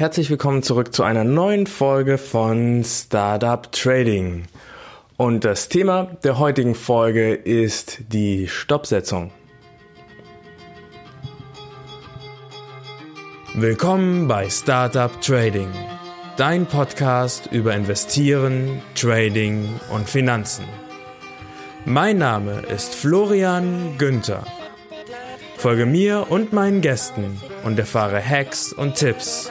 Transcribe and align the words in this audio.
Herzlich 0.00 0.30
willkommen 0.30 0.62
zurück 0.62 0.94
zu 0.94 1.02
einer 1.02 1.24
neuen 1.24 1.66
Folge 1.66 2.16
von 2.16 2.82
Startup 2.84 3.70
Trading. 3.70 4.44
Und 5.18 5.44
das 5.44 5.68
Thema 5.68 6.04
der 6.24 6.38
heutigen 6.38 6.74
Folge 6.74 7.34
ist 7.34 7.98
die 8.08 8.48
Stoppsetzung. 8.48 9.30
Willkommen 13.52 14.26
bei 14.26 14.48
Startup 14.48 15.10
Trading, 15.20 15.68
dein 16.38 16.64
Podcast 16.64 17.50
über 17.52 17.74
Investieren, 17.74 18.80
Trading 18.94 19.68
und 19.92 20.08
Finanzen. 20.08 20.64
Mein 21.84 22.16
Name 22.16 22.62
ist 22.74 22.94
Florian 22.94 23.98
Günther. 23.98 24.46
Folge 25.58 25.84
mir 25.84 26.28
und 26.30 26.54
meinen 26.54 26.80
Gästen 26.80 27.38
und 27.64 27.78
erfahre 27.78 28.26
Hacks 28.26 28.72
und 28.72 28.94
Tipps 28.94 29.50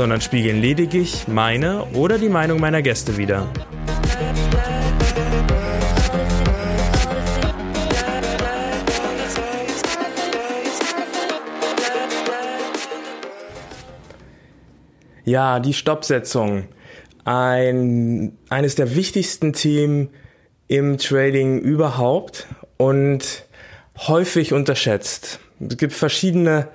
sondern 0.00 0.22
spiegeln 0.22 0.62
lediglich 0.62 1.28
meine 1.28 1.84
oder 1.92 2.16
die 2.16 2.30
Meinung 2.30 2.58
meiner 2.58 2.80
Gäste 2.80 3.18
wider. 3.18 3.46
Ja, 15.26 15.60
die 15.60 15.74
Stoppsetzung. 15.74 16.68
Ein, 17.26 18.38
eines 18.48 18.76
der 18.76 18.96
wichtigsten 18.96 19.52
Themen 19.52 20.08
im 20.66 20.96
Trading 20.96 21.58
überhaupt 21.58 22.46
und 22.78 23.44
häufig 23.98 24.54
unterschätzt. 24.54 25.40
Es 25.60 25.76
gibt 25.76 25.92
verschiedene 25.92 26.68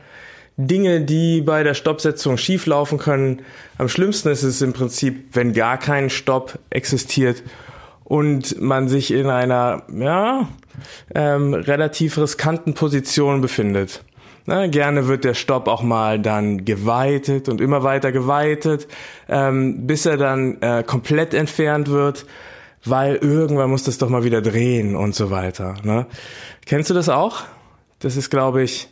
Dinge, 0.58 1.02
die 1.02 1.42
bei 1.42 1.64
der 1.64 1.73
Stoppsetzung 1.73 2.38
schieflaufen 2.38 2.98
können. 2.98 3.42
Am 3.78 3.89
schlimmsten 3.89 4.30
ist 4.30 4.44
es 4.44 4.62
im 4.62 4.73
Prinzip, 4.73 5.36
wenn 5.36 5.53
gar 5.53 5.78
kein 5.78 6.09
Stopp 6.09 6.59
existiert 6.70 7.44
und 8.06 8.62
man 8.62 8.88
sich 8.88 9.12
in 9.12 9.28
einer 9.28 9.84
ja, 9.94 10.47
ähm, 11.14 11.53
relativ 11.53 12.17
riskanten 12.17 12.73
Position 12.73 13.42
befindet. 13.42 14.03
Na, 14.47 14.67
gerne 14.67 15.08
wird 15.08 15.23
der 15.23 15.34
Stopp 15.34 15.67
auch 15.67 15.81
mal 15.81 16.20
dann 16.20 16.66
geweitet 16.66 17.50
und 17.50 17.59
immer 17.59 17.81
weiter 17.81 18.12
geweitet, 18.12 18.88
ähm, 19.28 19.88
bis 19.88 20.06
er 20.06 20.17
dann 20.17 20.62
äh, 20.62 20.84
komplett 20.84 21.34
entfernt 21.34 21.90
wird, 21.90 22.28
weil 22.86 23.16
irgendwann 23.16 23.72
muss 23.72 23.84
das 23.84 23.97
doch 23.97 24.08
mal 24.08 24.23
wieder 24.23 24.44
drehen 24.44 24.95
und 24.95 25.16
so 25.16 25.31
weiter. 25.31 25.73
Ne? 25.84 26.06
Kennst 26.67 26.92
du 26.92 26.94
das 26.94 27.09
auch? 27.09 27.42
Das 28.00 28.17
ist, 28.17 28.30
glaube 28.30 28.62
ich, 28.62 28.88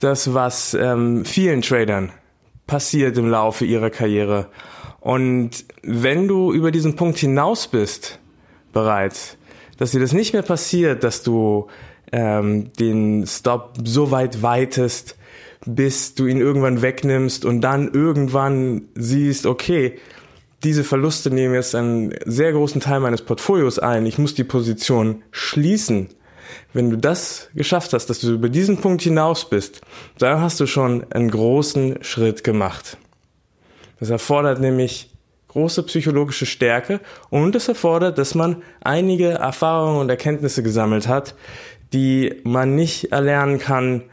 das, 0.00 0.34
was 0.34 0.74
ähm, 0.74 1.24
vielen 1.24 1.62
Tradern 1.62 2.12
passiert 2.66 3.16
im 3.18 3.28
Laufe 3.28 3.64
ihrer 3.64 3.90
Karriere. 3.90 4.48
Und 5.00 5.64
wenn 5.82 6.28
du 6.28 6.52
über 6.52 6.70
diesen 6.70 6.96
Punkt 6.96 7.18
hinaus 7.18 7.66
bist, 7.66 8.18
bereits, 8.72 9.36
dass 9.78 9.92
dir 9.92 10.00
das 10.00 10.12
nicht 10.12 10.32
mehr 10.32 10.42
passiert, 10.42 11.04
dass 11.04 11.22
du 11.22 11.68
ähm, 12.12 12.72
den 12.74 13.26
Stop 13.26 13.74
so 13.84 14.10
weit 14.10 14.42
weitest, 14.42 15.16
bis 15.64 16.14
du 16.14 16.26
ihn 16.26 16.40
irgendwann 16.40 16.82
wegnimmst 16.82 17.44
und 17.44 17.60
dann 17.60 17.92
irgendwann 17.92 18.88
siehst, 18.94 19.46
okay, 19.46 19.98
diese 20.64 20.84
Verluste 20.84 21.30
nehmen 21.30 21.54
jetzt 21.54 21.74
einen 21.74 22.14
sehr 22.24 22.52
großen 22.52 22.80
Teil 22.80 23.00
meines 23.00 23.22
Portfolios 23.22 23.78
ein, 23.78 24.06
ich 24.06 24.18
muss 24.18 24.34
die 24.34 24.44
Position 24.44 25.22
schließen 25.30 26.08
wenn 26.72 26.90
du 26.90 26.96
das 26.96 27.48
geschafft 27.54 27.92
hast, 27.92 28.06
dass 28.06 28.20
du 28.20 28.32
über 28.32 28.48
diesen 28.48 28.78
Punkt 28.78 29.02
hinaus 29.02 29.48
bist, 29.48 29.80
dann 30.18 30.40
hast 30.40 30.60
du 30.60 30.66
schon 30.66 31.10
einen 31.12 31.30
großen 31.30 32.02
Schritt 32.02 32.44
gemacht. 32.44 32.96
Das 34.00 34.10
erfordert 34.10 34.60
nämlich 34.60 35.10
große 35.48 35.82
psychologische 35.84 36.46
Stärke 36.46 37.00
und 37.30 37.56
es 37.56 37.68
erfordert, 37.68 38.18
dass 38.18 38.34
man 38.34 38.62
einige 38.80 39.30
Erfahrungen 39.30 40.00
und 40.00 40.10
Erkenntnisse 40.10 40.62
gesammelt 40.62 41.08
hat, 41.08 41.34
die 41.92 42.40
man 42.44 42.76
nicht 42.76 43.12
erlernen 43.12 43.58
kann 43.58 44.04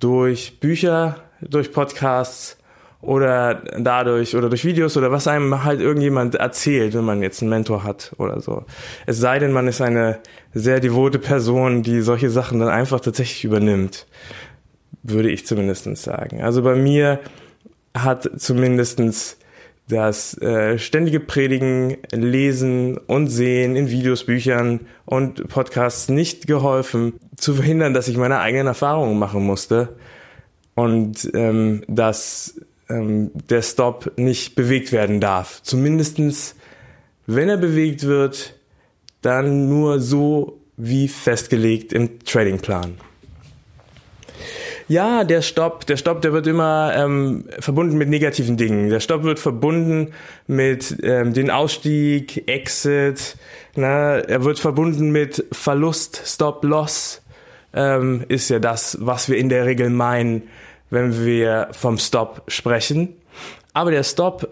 durch 0.00 0.60
Bücher, 0.60 1.16
durch 1.40 1.72
Podcasts 1.72 2.57
oder 3.00 3.62
dadurch 3.78 4.34
oder 4.34 4.48
durch 4.48 4.64
Videos 4.64 4.96
oder 4.96 5.12
was 5.12 5.28
einem 5.28 5.64
halt 5.64 5.80
irgendjemand 5.80 6.34
erzählt, 6.34 6.94
wenn 6.94 7.04
man 7.04 7.22
jetzt 7.22 7.40
einen 7.42 7.50
Mentor 7.50 7.84
hat 7.84 8.12
oder 8.18 8.40
so. 8.40 8.64
Es 9.06 9.18
sei 9.18 9.38
denn, 9.38 9.52
man 9.52 9.68
ist 9.68 9.80
eine 9.80 10.18
sehr 10.52 10.80
devote 10.80 11.18
Person, 11.18 11.82
die 11.82 12.00
solche 12.00 12.30
Sachen 12.30 12.58
dann 12.58 12.68
einfach 12.68 13.00
tatsächlich 13.00 13.44
übernimmt, 13.44 14.06
würde 15.02 15.30
ich 15.30 15.46
zumindestens 15.46 16.02
sagen. 16.02 16.42
Also 16.42 16.62
bei 16.62 16.74
mir 16.74 17.20
hat 17.94 18.28
zumindestens 18.36 19.38
das 19.88 20.36
äh, 20.42 20.78
ständige 20.78 21.20
Predigen, 21.20 21.96
Lesen 22.12 22.98
und 22.98 23.28
Sehen 23.28 23.74
in 23.74 23.90
Videos, 23.90 24.24
Büchern 24.24 24.80
und 25.06 25.48
Podcasts 25.48 26.08
nicht 26.08 26.46
geholfen, 26.46 27.14
zu 27.36 27.54
verhindern, 27.54 27.94
dass 27.94 28.08
ich 28.08 28.16
meine 28.16 28.40
eigenen 28.40 28.66
Erfahrungen 28.66 29.18
machen 29.18 29.44
musste 29.44 29.96
und 30.74 31.30
ähm, 31.34 31.82
dass 31.88 32.60
ähm, 32.88 33.30
der 33.34 33.62
Stop 33.62 34.12
nicht 34.16 34.54
bewegt 34.54 34.92
werden 34.92 35.20
darf. 35.20 35.62
Zumindestens, 35.62 36.54
wenn 37.26 37.48
er 37.48 37.56
bewegt 37.56 38.04
wird, 38.04 38.54
dann 39.22 39.68
nur 39.68 40.00
so 40.00 40.60
wie 40.76 41.08
festgelegt 41.08 41.92
im 41.92 42.20
Tradingplan. 42.24 42.98
Ja, 44.88 45.24
der 45.24 45.42
Stopp, 45.42 45.84
der 45.84 45.98
Stopp, 45.98 46.22
der 46.22 46.32
wird 46.32 46.46
immer 46.46 46.94
ähm, 46.96 47.44
verbunden 47.58 47.98
mit 47.98 48.08
negativen 48.08 48.56
Dingen. 48.56 48.88
Der 48.88 49.00
Stopp 49.00 49.22
wird 49.22 49.38
verbunden 49.38 50.14
mit 50.46 50.96
ähm, 51.02 51.34
den 51.34 51.50
Ausstieg, 51.50 52.48
Exit. 52.48 53.36
Na, 53.74 54.16
er 54.16 54.44
wird 54.44 54.58
verbunden 54.58 55.10
mit 55.10 55.44
Verlust, 55.52 56.22
Stop, 56.24 56.64
Loss. 56.64 57.20
Ähm, 57.74 58.24
ist 58.28 58.48
ja 58.48 58.60
das, 58.60 58.96
was 59.02 59.28
wir 59.28 59.36
in 59.36 59.50
der 59.50 59.66
Regel 59.66 59.90
meinen, 59.90 60.44
wenn 60.90 61.24
wir 61.24 61.68
vom 61.72 61.98
Stop 61.98 62.42
sprechen. 62.48 63.14
Aber 63.72 63.90
der 63.90 64.04
Stop 64.04 64.48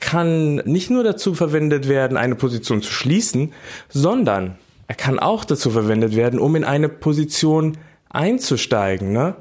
kann 0.00 0.56
nicht 0.56 0.90
nur 0.90 1.02
dazu 1.02 1.34
verwendet 1.34 1.88
werden, 1.88 2.16
eine 2.16 2.34
Position 2.34 2.82
zu 2.82 2.92
schließen, 2.92 3.52
sondern 3.88 4.58
er 4.86 4.94
kann 4.94 5.18
auch 5.18 5.44
dazu 5.44 5.70
verwendet 5.70 6.14
werden, 6.16 6.38
um 6.38 6.56
in 6.56 6.64
eine 6.64 6.88
Position 6.88 7.76
einzusteigen. 8.10 9.12
Ne? 9.12 9.34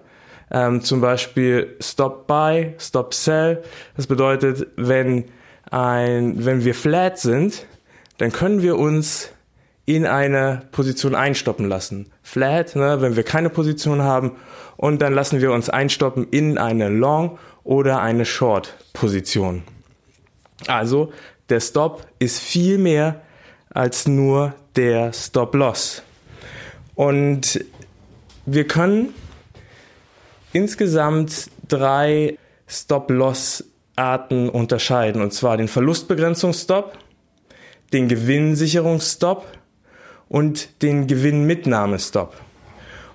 Ähm, 0.51 0.81
zum 0.81 1.01
Beispiel 1.01 1.75
Stop 1.79 2.27
Buy, 2.27 2.73
Stop 2.79 3.13
Sell. 3.13 3.63
Das 3.95 4.07
bedeutet, 4.07 4.67
wenn 4.75 5.25
ein, 5.69 6.45
wenn 6.45 6.63
wir 6.63 6.75
flat 6.75 7.19
sind, 7.19 7.65
dann 8.17 8.31
können 8.31 8.61
wir 8.61 8.77
uns 8.77 9.29
in 9.87 10.05
eine 10.05 10.63
Position 10.73 11.15
einstoppen 11.15 11.67
lassen. 11.67 12.11
Flat, 12.21 12.75
ne, 12.75 13.01
wenn 13.01 13.15
wir 13.15 13.23
keine 13.23 13.49
Position 13.49 14.01
haben 14.03 14.33
und 14.75 15.01
dann 15.01 15.13
lassen 15.13 15.41
wir 15.41 15.53
uns 15.53 15.69
einstoppen 15.69 16.27
in 16.29 16.57
eine 16.57 16.89
Long 16.89 17.39
oder 17.63 18.01
eine 18.01 18.25
Short 18.25 18.75
Position. 18.91 19.63
Also 20.67 21.13
der 21.49 21.61
Stop 21.61 22.05
ist 22.19 22.39
viel 22.39 22.77
mehr 22.77 23.21
als 23.69 24.07
nur 24.07 24.53
der 24.75 25.13
Stop 25.13 25.55
Loss. 25.55 26.03
Und 26.95 27.63
wir 28.45 28.67
können 28.67 29.13
insgesamt 30.51 31.49
drei 31.69 32.37
Stop 32.67 33.09
Loss 33.09 33.63
Arten 33.95 34.49
unterscheiden 34.49 35.21
und 35.21 35.33
zwar 35.33 35.55
den 35.55 35.69
Verlustbegrenzungsstop, 35.69 36.97
den 37.93 38.09
Gewinnsicherungsstop 38.09 39.45
und 40.29 40.81
den 40.81 41.07
Gewinnmitnahmestop. 41.07 42.33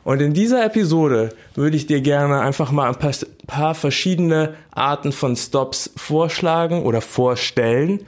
Und 0.05 0.21
in 0.21 0.35
dieser 0.35 0.65
Episode 0.65 1.31
würde 1.55 1.77
ich 1.77 1.87
dir 1.87 2.01
gerne 2.01 2.41
einfach 2.41 2.73
mal 2.73 2.89
ein 2.89 2.99
paar, 2.99 3.13
paar, 3.47 3.75
verschiedene 3.75 4.55
Arten 4.73 5.13
von 5.13 5.37
Stops 5.37 5.91
vorschlagen 5.97 6.83
oder 6.83 7.01
vorstellen, 7.01 8.01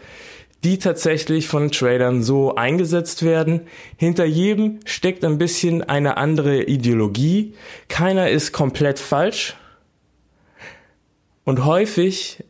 die 0.64 0.78
tatsächlich 0.78 1.46
von 1.46 1.70
Tradern 1.70 2.22
so 2.22 2.56
eingesetzt 2.56 3.22
werden. 3.22 3.60
Hinter 3.96 4.24
jedem 4.24 4.80
steckt 4.86 5.24
ein 5.24 5.38
bisschen 5.38 5.82
eine 5.82 6.16
andere 6.16 6.64
Ideologie. 6.64 7.54
Keiner 7.88 8.30
ist 8.30 8.52
komplett 8.52 8.98
falsch. 8.98 9.54
Und 11.44 11.64
häufig 11.64 12.42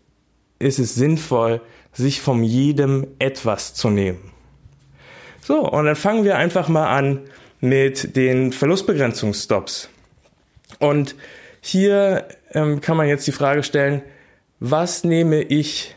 ist 0.58 0.78
es 0.78 0.94
sinnvoll, 0.94 1.60
sich 1.92 2.20
von 2.20 2.42
jedem 2.44 3.08
etwas 3.18 3.74
zu 3.74 3.90
nehmen. 3.90 4.33
So, 5.46 5.69
und 5.69 5.85
dann 5.85 5.94
fangen 5.94 6.25
wir 6.25 6.38
einfach 6.38 6.69
mal 6.69 6.88
an 6.88 7.20
mit 7.61 8.17
den 8.17 8.50
Verlustbegrenzungsstops. 8.50 9.91
Und 10.79 11.17
hier 11.61 12.29
ähm, 12.52 12.81
kann 12.81 12.96
man 12.96 13.08
jetzt 13.08 13.26
die 13.26 13.32
Frage 13.32 13.62
stellen, 13.62 14.00
was 14.58 15.05
nehme 15.05 15.43
ich 15.43 15.96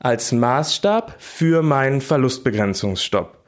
als 0.00 0.32
Maßstab 0.32 1.14
für 1.16 1.62
meinen 1.62 2.00
Verlustbegrenzungsstopp? 2.00 3.38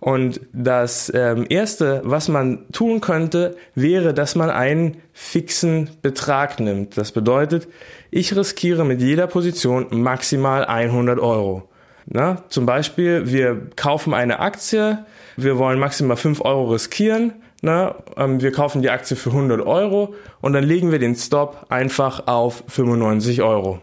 Und 0.00 0.40
das 0.54 1.12
ähm, 1.14 1.44
Erste, 1.50 2.00
was 2.04 2.28
man 2.28 2.64
tun 2.72 3.02
könnte, 3.02 3.56
wäre, 3.74 4.14
dass 4.14 4.36
man 4.36 4.48
einen 4.48 5.02
fixen 5.12 5.90
Betrag 6.00 6.60
nimmt. 6.60 6.96
Das 6.96 7.12
bedeutet, 7.12 7.68
ich 8.10 8.34
riskiere 8.34 8.86
mit 8.86 9.02
jeder 9.02 9.26
Position 9.26 9.88
maximal 9.90 10.64
100 10.64 11.18
Euro. 11.18 11.68
Na, 12.06 12.42
zum 12.48 12.66
Beispiel, 12.66 13.30
wir 13.30 13.70
kaufen 13.76 14.14
eine 14.14 14.40
Aktie, 14.40 15.04
wir 15.36 15.58
wollen 15.58 15.78
maximal 15.78 16.16
5 16.16 16.40
Euro 16.40 16.72
riskieren, 16.72 17.32
na, 17.62 17.94
ähm, 18.16 18.42
wir 18.42 18.50
kaufen 18.52 18.82
die 18.82 18.90
Aktie 18.90 19.16
für 19.16 19.30
100 19.30 19.60
Euro 19.60 20.14
und 20.40 20.52
dann 20.52 20.64
legen 20.64 20.90
wir 20.90 20.98
den 20.98 21.14
Stop 21.14 21.66
einfach 21.68 22.26
auf 22.26 22.64
95 22.66 23.42
Euro. 23.42 23.80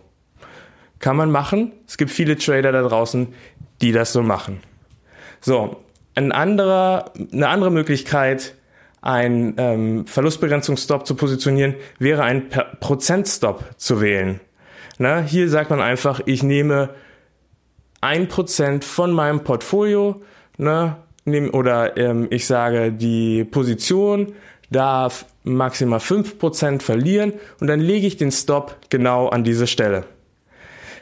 Kann 1.00 1.16
man 1.16 1.32
machen. 1.32 1.72
Es 1.88 1.98
gibt 1.98 2.12
viele 2.12 2.38
Trader 2.38 2.74
da 2.74 2.82
draußen, 2.82 3.34
die 3.82 3.94
das 3.94 4.12
so 4.12 4.22
machen. 4.22 4.60
So, 5.40 5.78
ein 6.16 6.34
anderer, 6.34 7.14
eine 7.32 7.48
andere 7.48 7.72
Möglichkeit, 7.72 8.56
ein 9.02 9.54
ähm, 9.58 10.08
Verlustbegrenzungsstop 10.08 11.08
zu 11.08 11.16
positionieren, 11.16 11.76
wäre 12.00 12.24
ein 12.24 12.50
Prozentstop 12.82 13.64
zu 13.78 14.02
wählen. 14.02 14.42
Na, 14.98 15.22
hier 15.22 15.48
sagt 15.48 15.70
man 15.70 15.80
einfach, 15.80 16.20
ich 16.26 16.44
nehme 16.44 16.90
ein 18.02 18.28
Prozent 18.28 18.86
von 18.86 19.12
meinem 19.12 19.44
Portfolio, 19.44 20.22
ne, 20.58 20.98
nehm, 21.26 21.54
oder 21.54 21.98
ähm, 21.98 22.28
ich 22.30 22.46
sage, 22.46 22.92
die 22.92 23.44
Position 23.44 24.34
darf 24.72 25.26
maximal 25.44 26.00
fünf 26.00 26.38
Prozent 26.38 26.84
verlieren 26.84 27.34
und 27.60 27.68
dann 27.68 27.80
lege 27.80 28.08
ich 28.08 28.18
den 28.18 28.32
Stop 28.32 28.76
genau 28.90 29.28
an 29.28 29.44
diese 29.44 29.68
Stelle. 29.68 30.06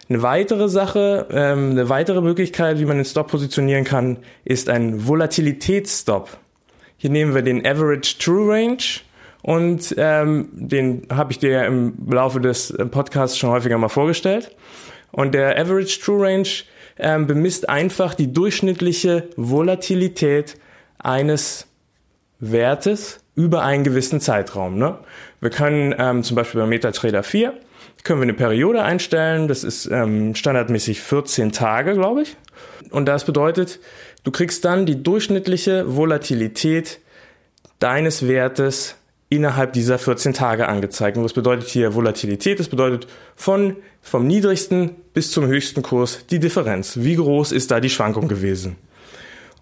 Eine 0.10 0.22
weitere 0.22 0.70
Sache, 0.70 1.28
ähm, 1.32 1.72
eine 1.72 1.90
weitere 1.90 2.22
Möglichkeit, 2.22 2.80
wie 2.80 2.86
man 2.86 2.98
den 2.98 3.06
Stop 3.06 3.28
positionieren 3.28 3.84
kann, 3.84 4.18
ist 4.46 4.70
ein 4.70 5.06
Volatilitätsstop. 5.06 6.30
Hier 6.96 7.10
nehmen 7.10 7.36
wir 7.36 7.42
den 7.42 7.66
Average 7.66 8.18
True 8.18 8.54
Range 8.54 8.78
und 9.42 9.94
ähm, 9.98 10.48
den 10.54 11.08
habe 11.12 11.34
ich 11.34 11.40
dir 11.40 11.66
im 11.66 11.94
Laufe 12.10 12.40
des 12.40 12.72
äh, 12.72 12.86
Podcasts 12.86 13.38
schon 13.38 13.50
häufiger 13.50 13.78
mal 13.78 13.90
vorgestellt. 13.90 14.56
Und 15.12 15.34
der 15.34 15.60
Average 15.60 16.00
True 16.02 16.26
Range 16.26 16.48
ähm, 17.00 17.28
bemisst 17.28 17.70
einfach 17.70 18.14
die 18.14 18.32
durchschnittliche 18.32 19.30
Volatilität 19.36 20.58
eines 20.98 21.68
Wertes 22.40 23.20
über 23.36 23.64
einen 23.64 23.84
gewissen 23.84 24.20
Zeitraum. 24.20 24.78
Ne? 24.78 24.98
Wir 25.42 25.50
können 25.50 25.94
ähm, 25.98 26.24
zum 26.24 26.36
Beispiel 26.36 26.62
bei 26.62 26.68
MetaTrader 26.68 27.24
4 27.24 27.54
können 28.08 28.22
wir 28.22 28.24
eine 28.24 28.34
Periode 28.34 28.84
einstellen. 28.84 29.48
Das 29.48 29.64
ist 29.64 29.86
ähm, 29.88 30.34
standardmäßig 30.34 31.02
14 31.02 31.52
Tage, 31.52 31.94
glaube 31.94 32.24
ich. 32.24 32.38
Und 32.90 33.06
das 33.06 33.26
bedeutet, 33.26 33.80
du 34.24 34.32
kriegst 34.32 34.64
dann 34.66 34.86
die 34.86 35.04
durchschnittliche 35.04 35.96
Volatilität 35.96 37.00
deines 37.80 38.28
Wertes 38.28 38.96
innerhalb 39.30 39.74
dieser 39.74 40.00
14 40.00 40.34
Tage 40.34 40.68
angezeigt. 40.68 41.18
Und 41.18 41.24
was 41.24 41.34
bedeutet 41.34 41.68
hier 41.68 41.96
Volatilität? 41.96 42.60
Das 42.60 42.70
bedeutet 42.70 43.08
von, 43.36 43.76
vom 44.02 44.26
niedrigsten 44.26 44.92
bis 45.14 45.32
zum 45.32 45.48
höchsten 45.48 45.82
Kurs 45.82 46.26
die 46.30 46.40
Differenz. 46.40 46.98
Wie 47.02 47.16
groß 47.16 47.52
ist 47.52 47.72
da 47.72 47.80
die 47.80 47.90
Schwankung 47.90 48.28
gewesen? 48.30 48.78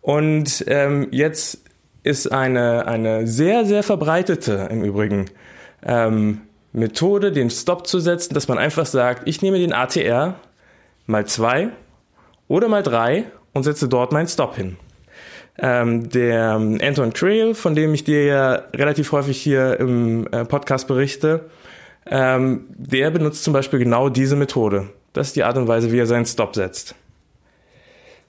Und 0.02 0.64
ähm, 0.68 1.08
jetzt 1.12 1.62
ist 2.04 2.32
eine, 2.32 2.86
eine 2.86 3.26
sehr, 3.26 3.66
sehr 3.66 3.82
verbreitete 3.82 4.68
im 4.70 4.84
Übrigen 4.84 5.26
ähm, 5.84 6.42
Methode, 6.72 7.32
den 7.32 7.50
Stop 7.50 7.88
zu 7.88 8.00
setzen, 8.00 8.36
dass 8.36 8.48
man 8.48 8.60
einfach 8.60 8.86
sagt, 8.86 9.28
ich 9.28 9.42
nehme 9.42 9.58
den 9.58 9.74
ATR 9.74 10.36
mal 11.08 11.26
zwei 11.26 11.70
oder 12.48 12.68
mal 12.68 12.84
drei 12.84 13.26
und 13.54 13.64
setze 13.64 13.90
dort 13.90 14.12
meinen 14.12 14.28
Stop 14.28 14.56
hin. 14.56 14.78
Ähm, 15.58 16.10
der 16.10 16.52
Anton 16.52 17.14
Trail, 17.14 17.56
von 17.56 17.76
dem 17.76 17.94
ich 17.94 18.04
dir 18.04 18.26
ja 18.26 18.54
relativ 18.74 19.12
häufig 19.14 19.42
hier 19.42 19.80
im 19.80 20.28
äh, 20.28 20.44
Podcast 20.44 20.88
berichte, 20.88 21.46
ähm, 22.08 22.66
der 22.70 23.10
benutzt 23.12 23.44
zum 23.44 23.54
Beispiel 23.54 23.80
genau 23.80 24.10
diese 24.10 24.36
Methode. 24.36 24.90
Das 25.14 25.28
ist 25.28 25.36
die 25.38 25.44
Art 25.44 25.58
und 25.58 25.68
Weise, 25.68 25.92
wie 25.92 26.00
er 26.00 26.08
seinen 26.08 26.26
Stop 26.26 26.56
setzt. 26.56 26.96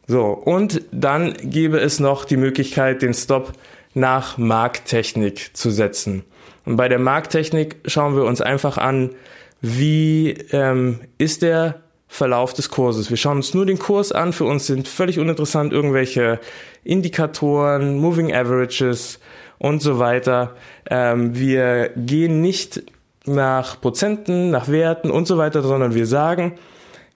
So, 0.07 0.27
und 0.27 0.83
dann 0.93 1.35
gäbe 1.43 1.79
es 1.79 1.99
noch 1.99 2.25
die 2.25 2.37
Möglichkeit, 2.37 3.03
den 3.03 3.13
Stop 3.13 3.53
nach 3.93 4.39
Markttechnik 4.39 5.57
zu 5.57 5.71
setzen. 5.71 6.23
Und 6.65 6.77
bei 6.77 6.89
der 6.89 7.01
Markttechnik 7.01 7.77
schauen 7.87 8.15
wir 8.15 8.25
uns 8.25 8.41
einfach 8.41 8.79
an, 8.79 9.11
wie 9.61 10.31
ähm, 10.53 11.01
ist 11.19 11.43
der 11.43 11.81
Verlauf 12.17 12.55
des 12.55 12.71
Kurses. 12.71 13.11
Wir 13.11 13.19
schauen 13.19 13.37
uns 13.37 13.53
nur 13.53 13.67
den 13.67 13.79
Kurs 13.79 14.11
an. 14.11 14.33
Für 14.33 14.47
uns 14.47 14.67
sind 14.67 14.89
völlig 14.89 15.19
uninteressant 15.19 15.73
irgendwelche 15.73 16.41
Indikatoren, 16.83 17.99
Moving 17.99 18.35
Averages 18.35 19.21
und 19.59 19.83
so 19.83 19.99
weiter. 19.99 20.57
Ähm, 20.89 21.39
wir 21.39 21.91
gehen 21.95 22.41
nicht 22.41 22.83
nach 23.27 23.81
Prozenten, 23.83 24.51
nach 24.51 24.69
Werten 24.69 25.11
und 25.11 25.27
so 25.27 25.37
weiter, 25.37 25.63
sondern 25.63 25.95
wir 25.95 26.07
sagen, 26.07 26.55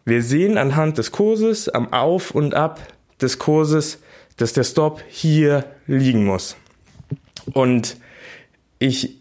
wir 0.05 0.23
sehen 0.23 0.59
anhand 0.59 0.99
des 0.99 1.13
Kurses, 1.13 1.71
am 1.71 1.95
Auf 1.95 2.33
und 2.33 2.55
Ab 2.55 2.81
des 3.23 3.39
Kurses, 3.39 4.01
dass 4.37 4.53
der 4.53 4.65
Stop 4.65 5.03
hier 5.09 5.65
liegen 5.87 6.27
muss. 6.27 6.57
Und 7.55 7.97
ich 8.79 9.17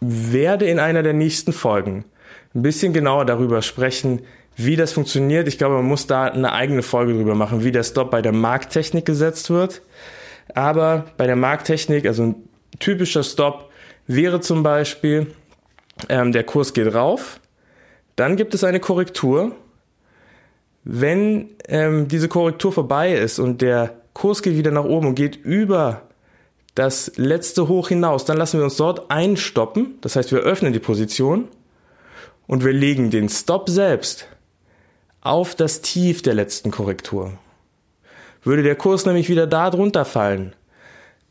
werde 0.00 0.66
in 0.66 0.78
einer 0.78 1.02
der 1.02 1.12
nächsten 1.12 1.52
Folgen 1.52 2.04
ein 2.54 2.62
bisschen 2.62 2.92
genauer 2.92 3.24
darüber 3.24 3.62
sprechen, 3.62 4.20
wie 4.58 4.74
das 4.74 4.92
funktioniert. 4.92 5.46
Ich 5.46 5.56
glaube, 5.56 5.76
man 5.76 5.84
muss 5.84 6.08
da 6.08 6.24
eine 6.24 6.52
eigene 6.52 6.82
Folge 6.82 7.14
drüber 7.14 7.36
machen, 7.36 7.62
wie 7.62 7.70
der 7.70 7.84
Stop 7.84 8.10
bei 8.10 8.20
der 8.20 8.32
Markttechnik 8.32 9.06
gesetzt 9.06 9.50
wird. 9.50 9.82
Aber 10.52 11.06
bei 11.16 11.26
der 11.26 11.36
Markttechnik, 11.36 12.06
also 12.06 12.24
ein 12.24 12.34
typischer 12.80 13.22
Stop 13.22 13.70
wäre 14.08 14.40
zum 14.40 14.64
Beispiel, 14.64 15.28
ähm, 16.08 16.32
der 16.32 16.42
Kurs 16.42 16.72
geht 16.72 16.92
rauf, 16.92 17.40
dann 18.16 18.34
gibt 18.36 18.52
es 18.52 18.64
eine 18.64 18.80
Korrektur. 18.80 19.52
Wenn 20.82 21.50
ähm, 21.68 22.08
diese 22.08 22.28
Korrektur 22.28 22.72
vorbei 22.72 23.14
ist 23.14 23.38
und 23.38 23.62
der 23.62 23.94
Kurs 24.12 24.42
geht 24.42 24.56
wieder 24.56 24.72
nach 24.72 24.84
oben 24.84 25.06
und 25.06 25.14
geht 25.14 25.36
über 25.36 26.02
das 26.74 27.12
letzte 27.16 27.68
Hoch 27.68 27.88
hinaus. 27.88 28.24
Dann 28.24 28.36
lassen 28.36 28.58
wir 28.58 28.64
uns 28.64 28.76
dort 28.76 29.10
einstoppen. 29.10 29.98
Das 30.00 30.16
heißt, 30.16 30.32
wir 30.32 30.40
öffnen 30.40 30.72
die 30.72 30.78
Position 30.80 31.46
und 32.48 32.64
wir 32.64 32.72
legen 32.72 33.10
den 33.10 33.28
Stop 33.28 33.68
selbst 33.68 34.26
auf 35.28 35.54
das 35.54 35.80
Tief 35.80 36.22
der 36.22 36.34
letzten 36.34 36.70
Korrektur. 36.70 37.32
Würde 38.42 38.62
der 38.62 38.76
Kurs 38.76 39.04
nämlich 39.04 39.28
wieder 39.28 39.46
da 39.46 39.70
drunter 39.70 40.04
fallen, 40.04 40.54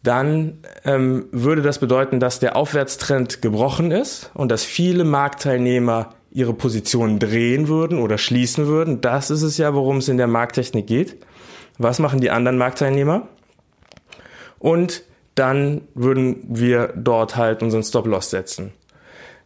dann 0.03 0.59
ähm, 0.85 1.27
würde 1.31 1.61
das 1.61 1.79
bedeuten, 1.79 2.19
dass 2.19 2.39
der 2.39 2.55
Aufwärtstrend 2.55 3.41
gebrochen 3.41 3.91
ist 3.91 4.31
und 4.33 4.49
dass 4.49 4.63
viele 4.63 5.03
Marktteilnehmer 5.03 6.13
ihre 6.31 6.53
Position 6.53 7.19
drehen 7.19 7.67
würden 7.67 7.99
oder 7.99 8.17
schließen 8.17 8.67
würden. 8.67 9.01
Das 9.01 9.31
ist 9.31 9.41
es 9.41 9.57
ja, 9.57 9.73
worum 9.73 9.97
es 9.97 10.07
in 10.07 10.17
der 10.17 10.27
Markttechnik 10.27 10.87
geht. 10.87 11.17
Was 11.77 11.99
machen 11.99 12.21
die 12.21 12.29
anderen 12.29 12.57
Marktteilnehmer? 12.57 13.27
Und 14.59 15.03
dann 15.35 15.81
würden 15.93 16.43
wir 16.47 16.93
dort 16.95 17.35
halt 17.35 17.61
unseren 17.61 17.83
Stop-Loss 17.83 18.29
setzen. 18.29 18.71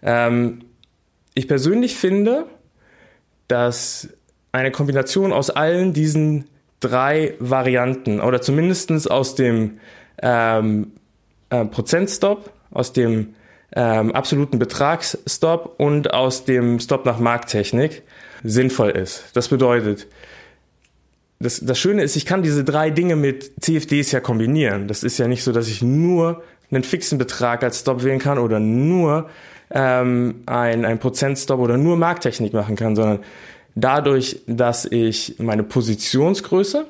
Ähm, 0.01 0.65
ich 1.33 1.47
persönlich 1.47 1.95
finde, 1.95 2.45
dass 3.47 4.09
eine 4.51 4.71
Kombination 4.71 5.33
aus 5.33 5.49
allen 5.49 5.93
diesen 5.93 6.45
drei 6.79 7.35
Varianten 7.39 8.19
oder 8.19 8.41
zumindestens 8.41 9.07
aus 9.07 9.35
dem 9.35 9.79
ähm, 10.21 10.93
äh, 11.49 11.65
Prozentstop, 11.65 12.51
aus 12.71 12.93
dem 12.93 13.35
ähm, 13.73 14.11
absoluten 14.13 14.59
Betragsstop 14.59 15.75
und 15.77 16.13
aus 16.13 16.43
dem 16.43 16.79
Stop 16.79 17.05
nach 17.05 17.19
Markttechnik 17.19 18.03
sinnvoll 18.43 18.89
ist. 18.91 19.25
Das 19.33 19.47
bedeutet, 19.47 20.07
das, 21.39 21.59
das 21.59 21.79
Schöne 21.79 22.03
ist, 22.03 22.15
ich 22.15 22.25
kann 22.25 22.43
diese 22.43 22.63
drei 22.63 22.89
Dinge 22.89 23.15
mit 23.15 23.61
CFDs 23.61 24.11
ja 24.11 24.19
kombinieren. 24.19 24.87
Das 24.87 25.03
ist 25.03 25.17
ja 25.17 25.27
nicht 25.27 25.43
so, 25.43 25.51
dass 25.51 25.67
ich 25.67 25.81
nur 25.81 26.43
einen 26.69 26.83
fixen 26.83 27.17
Betrag 27.17 27.63
als 27.63 27.79
Stop 27.79 28.03
wählen 28.03 28.19
kann 28.19 28.37
oder 28.37 28.59
nur 28.59 29.29
ähm, 29.71 30.43
ein, 30.45 30.85
ein 30.85 30.99
Prozentstop 30.99 31.59
oder 31.59 31.77
nur 31.77 31.97
Markttechnik 31.97 32.53
machen 32.53 32.75
kann, 32.75 32.95
sondern 32.95 33.19
dadurch, 33.75 34.41
dass 34.47 34.85
ich 34.85 35.35
meine 35.39 35.63
Positionsgröße 35.63 36.85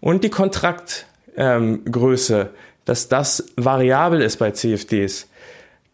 und 0.00 0.24
die 0.24 0.30
Kontraktgröße, 0.30 2.40
ähm, 2.40 2.48
dass 2.84 3.08
das 3.08 3.52
variabel 3.56 4.22
ist 4.22 4.38
bei 4.38 4.50
CFDs, 4.50 5.28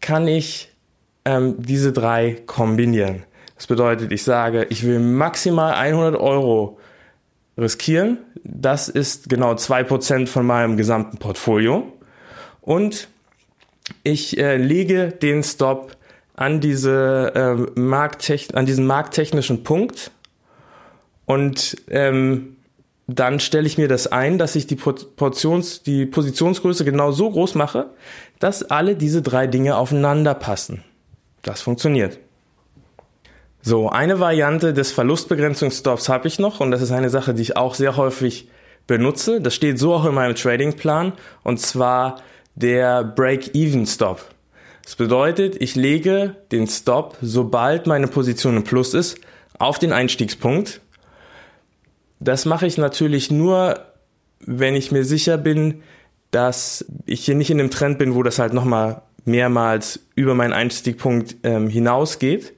kann 0.00 0.28
ich 0.28 0.70
ähm, 1.24 1.56
diese 1.58 1.92
drei 1.92 2.42
kombinieren. 2.46 3.24
Das 3.56 3.66
bedeutet, 3.66 4.12
ich 4.12 4.22
sage, 4.22 4.66
ich 4.70 4.84
will 4.84 5.00
maximal 5.00 5.72
100 5.72 6.16
Euro 6.16 6.78
riskieren. 7.58 8.18
Das 8.44 8.88
ist 8.88 9.28
genau 9.28 9.54
2% 9.54 10.26
von 10.26 10.46
meinem 10.46 10.76
gesamten 10.76 11.18
Portfolio. 11.18 11.92
Und 12.60 13.08
ich 14.02 14.38
äh, 14.38 14.56
lege 14.56 15.10
den 15.10 15.42
Stop 15.42 15.95
an, 16.36 16.60
diese, 16.60 17.32
äh, 17.34 17.80
Markttech 17.80 18.54
an 18.54 18.66
diesen 18.66 18.86
markttechnischen 18.86 19.64
Punkt 19.64 20.10
und 21.24 21.76
ähm, 21.88 22.56
dann 23.08 23.38
stelle 23.38 23.66
ich 23.66 23.78
mir 23.78 23.88
das 23.88 24.08
ein, 24.08 24.38
dass 24.38 24.56
ich 24.56 24.66
die 24.66 24.76
Portions, 24.76 25.82
die 25.82 26.06
Positionsgröße 26.06 26.84
genau 26.84 27.12
so 27.12 27.30
groß 27.30 27.54
mache, 27.54 27.90
dass 28.40 28.64
alle 28.64 28.96
diese 28.96 29.22
drei 29.22 29.46
Dinge 29.46 29.76
aufeinander 29.76 30.34
passen. 30.34 30.82
Das 31.42 31.60
funktioniert. 31.60 32.18
So, 33.62 33.88
eine 33.88 34.20
Variante 34.20 34.72
des 34.72 34.92
Verlustbegrenzungsstops 34.92 36.08
habe 36.08 36.28
ich 36.28 36.38
noch 36.38 36.60
und 36.60 36.70
das 36.70 36.82
ist 36.82 36.92
eine 36.92 37.10
Sache, 37.10 37.34
die 37.34 37.42
ich 37.42 37.56
auch 37.56 37.74
sehr 37.74 37.96
häufig 37.96 38.48
benutze. 38.86 39.40
Das 39.40 39.54
steht 39.54 39.78
so 39.78 39.94
auch 39.94 40.04
in 40.04 40.14
meinem 40.14 40.34
Tradingplan 40.34 41.12
und 41.42 41.60
zwar 41.60 42.22
der 42.54 43.04
Break-Even-Stop. 43.04 44.35
Das 44.86 44.94
bedeutet, 44.94 45.60
ich 45.60 45.74
lege 45.74 46.36
den 46.52 46.68
Stop, 46.68 47.16
sobald 47.20 47.88
meine 47.88 48.06
Position 48.06 48.56
im 48.56 48.62
Plus 48.62 48.94
ist, 48.94 49.18
auf 49.58 49.80
den 49.80 49.92
Einstiegspunkt. 49.92 50.80
Das 52.20 52.44
mache 52.44 52.68
ich 52.68 52.78
natürlich 52.78 53.32
nur, 53.32 53.80
wenn 54.38 54.76
ich 54.76 54.92
mir 54.92 55.04
sicher 55.04 55.38
bin, 55.38 55.82
dass 56.30 56.84
ich 57.04 57.24
hier 57.24 57.34
nicht 57.34 57.50
in 57.50 57.58
dem 57.58 57.72
Trend 57.72 57.98
bin, 57.98 58.14
wo 58.14 58.22
das 58.22 58.38
halt 58.38 58.52
nochmal 58.52 59.02
mehrmals 59.24 59.98
über 60.14 60.36
meinen 60.36 60.52
Einstiegpunkt 60.52 61.34
ähm, 61.42 61.68
hinausgeht 61.68 62.52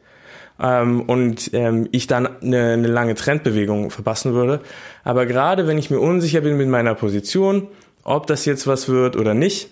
ähm, 0.61 1.01
und 1.01 1.55
ähm, 1.55 1.89
ich 1.93 2.09
dann 2.09 2.43
eine, 2.43 2.75
eine 2.75 2.89
lange 2.89 3.15
Trendbewegung 3.15 3.89
verpassen 3.91 4.35
würde. 4.35 4.61
Aber 5.03 5.25
gerade 5.25 5.67
wenn 5.67 5.79
ich 5.79 5.89
mir 5.89 5.99
unsicher 5.99 6.43
bin 6.43 6.59
mit 6.59 6.69
meiner 6.69 6.95
Position, 6.95 7.69
ob 8.05 8.27
das 8.27 8.45
jetzt 8.45 8.67
was 8.67 8.91
wird 8.91 9.17
oder 9.17 9.33
nicht, 9.33 9.71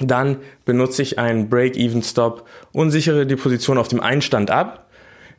dann 0.00 0.38
benutze 0.64 1.02
ich 1.02 1.18
einen 1.18 1.48
Break-Even-Stop 1.48 2.46
und 2.72 2.90
sichere 2.90 3.26
die 3.26 3.36
Position 3.36 3.78
auf 3.78 3.88
dem 3.88 4.00
Einstand 4.00 4.50
ab. 4.50 4.88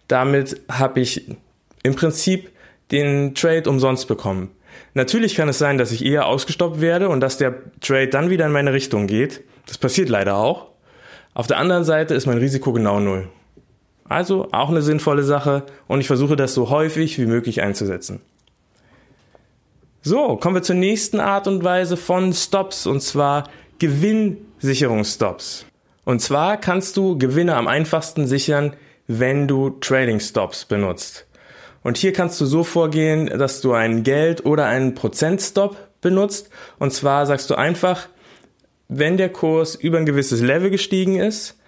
Damit 0.07 0.61
habe 0.69 0.99
ich 0.99 1.35
im 1.81 1.95
Prinzip 1.95 2.49
den 2.91 3.33
Trade 3.35 3.69
umsonst 3.69 4.07
bekommen. 4.07 4.51
Natürlich 4.93 5.35
kann 5.35 5.49
es 5.49 5.57
sein, 5.57 5.77
dass 5.77 5.91
ich 5.91 6.05
eher 6.05 6.27
ausgestoppt 6.27 6.81
werde 6.81 7.09
und 7.09 7.19
dass 7.19 7.37
der 7.37 7.55
Trade 7.81 8.07
dann 8.07 8.29
wieder 8.29 8.45
in 8.45 8.51
meine 8.51 8.73
Richtung 8.73 9.07
geht. 9.07 9.41
Das 9.65 9.77
passiert 9.77 10.09
leider 10.09 10.35
auch. 10.37 10.67
Auf 11.33 11.47
der 11.47 11.57
anderen 11.57 11.83
Seite 11.83 12.13
ist 12.13 12.27
mein 12.27 12.37
Risiko 12.37 12.73
genau 12.73 12.99
null. 12.99 13.27
Also 14.07 14.49
auch 14.51 14.69
eine 14.69 14.81
sinnvolle 14.81 15.23
Sache 15.23 15.63
und 15.87 15.99
ich 15.99 16.07
versuche 16.07 16.35
das 16.35 16.53
so 16.53 16.69
häufig 16.69 17.17
wie 17.17 17.25
möglich 17.25 17.61
einzusetzen. 17.61 18.21
So, 20.01 20.35
kommen 20.35 20.55
wir 20.55 20.63
zur 20.63 20.75
nächsten 20.75 21.19
Art 21.19 21.47
und 21.47 21.63
Weise 21.63 21.95
von 21.95 22.33
Stops 22.33 22.85
und 22.85 23.01
zwar 23.01 23.49
Gewinnsicherungsstops. 23.83 25.65
Und 26.05 26.21
zwar 26.21 26.55
kannst 26.55 26.95
du 26.95 27.17
Gewinne 27.17 27.57
am 27.57 27.67
einfachsten 27.67 28.27
sichern, 28.27 28.77
wenn 29.07 29.45
du 29.45 29.71
Trading 29.81 30.21
Stops 30.21 30.63
benutzt. 30.63 31.27
Und 31.83 31.97
hier 31.97 32.13
kannst 32.13 32.39
du 32.39 32.45
so 32.45 32.63
vorgehen, 32.63 33.25
dass 33.25 33.59
du 33.59 33.73
einen 33.73 34.03
Geld- 34.03 34.45
oder 34.45 34.67
einen 34.67 34.95
Prozentstop 34.95 35.75
benutzt. 35.99 36.49
Und 36.79 36.93
zwar 36.93 37.25
sagst 37.25 37.49
du 37.49 37.55
einfach, 37.55 38.07
wenn 38.87 39.17
der 39.17 39.27
Kurs 39.27 39.75
über 39.75 39.97
ein 39.97 40.05
gewisses 40.05 40.39
Level 40.39 40.69
gestiegen 40.69 41.19
ist, 41.19 41.59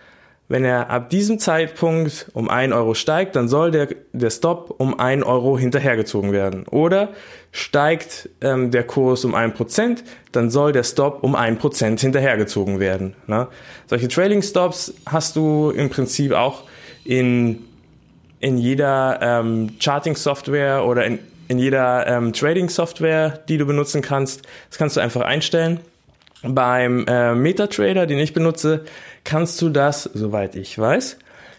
wenn 0.47 0.63
er 0.63 0.89
ab 0.91 1.09
diesem 1.09 1.39
Zeitpunkt 1.39 2.27
um 2.33 2.49
ein 2.49 2.71
Euro 2.71 2.93
steigt, 2.93 3.35
dann 3.35 3.47
soll 3.47 3.71
der, 3.71 3.87
der 4.13 4.29
Stop 4.29 4.75
um 4.77 4.99
ein 4.99 5.23
Euro 5.23 5.57
hinterhergezogen 5.57 6.31
werden. 6.31 6.67
Oder 6.67 7.09
steigt 7.51 8.29
ähm, 8.41 8.69
der 8.69 8.83
Kurs 8.83 9.25
um 9.25 9.33
ein 9.33 9.53
Prozent, 9.53 10.03
dann 10.31 10.51
soll 10.51 10.71
der 10.71 10.83
Stop 10.83 11.23
um 11.23 11.35
ein 11.35 11.57
Prozent 11.57 11.99
hinterhergezogen 11.99 12.79
werden. 12.79 13.15
Ne? 13.25 13.47
Solche 13.87 14.07
Trailing 14.07 14.43
Stops 14.43 14.93
hast 15.07 15.35
du 15.35 15.71
im 15.71 15.89
Prinzip 15.89 16.33
auch 16.33 16.63
in, 17.05 17.63
in 18.39 18.57
jeder 18.59 19.19
ähm, 19.21 19.71
Charting-Software 19.79 20.85
oder 20.85 21.05
in, 21.05 21.19
in 21.47 21.57
jeder 21.57 22.05
ähm, 22.05 22.33
Trading-Software, 22.33 23.39
die 23.49 23.57
du 23.57 23.65
benutzen 23.65 24.03
kannst. 24.03 24.43
Das 24.69 24.77
kannst 24.77 24.95
du 24.97 25.01
einfach 25.01 25.21
einstellen. 25.21 25.79
Beim 26.43 27.05
äh, 27.07 27.33
MetaTrader, 27.33 28.05
den 28.05 28.19
ich 28.19 28.33
benutze, 28.33 28.85
kannst 29.25 29.61
du 29.61 29.69
das, 29.69 30.03
soweit 30.03 30.55
ich 30.55 30.79
weiß, 30.79 31.17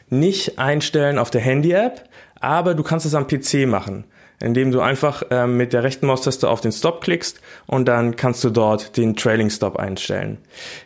nicht 0.08 0.58
einstellen 0.58 1.18
auf 1.18 1.30
der 1.30 1.42
Handy-App, 1.42 2.08
aber 2.40 2.74
du 2.74 2.82
kannst 2.82 3.04
es 3.04 3.14
am 3.14 3.26
PC 3.26 3.66
machen, 3.66 4.04
indem 4.40 4.70
du 4.72 4.80
einfach 4.80 5.22
äh, 5.30 5.46
mit 5.46 5.72
der 5.72 5.82
rechten 5.82 6.06
Maustaste 6.06 6.48
auf 6.48 6.60
den 6.60 6.72
Stop 6.72 7.02
klickst 7.02 7.40
und 7.66 7.86
dann 7.86 8.16
kannst 8.16 8.42
du 8.44 8.50
dort 8.50 8.96
den 8.96 9.16
Trailing 9.16 9.50
Stop 9.50 9.76
einstellen. 9.76 10.38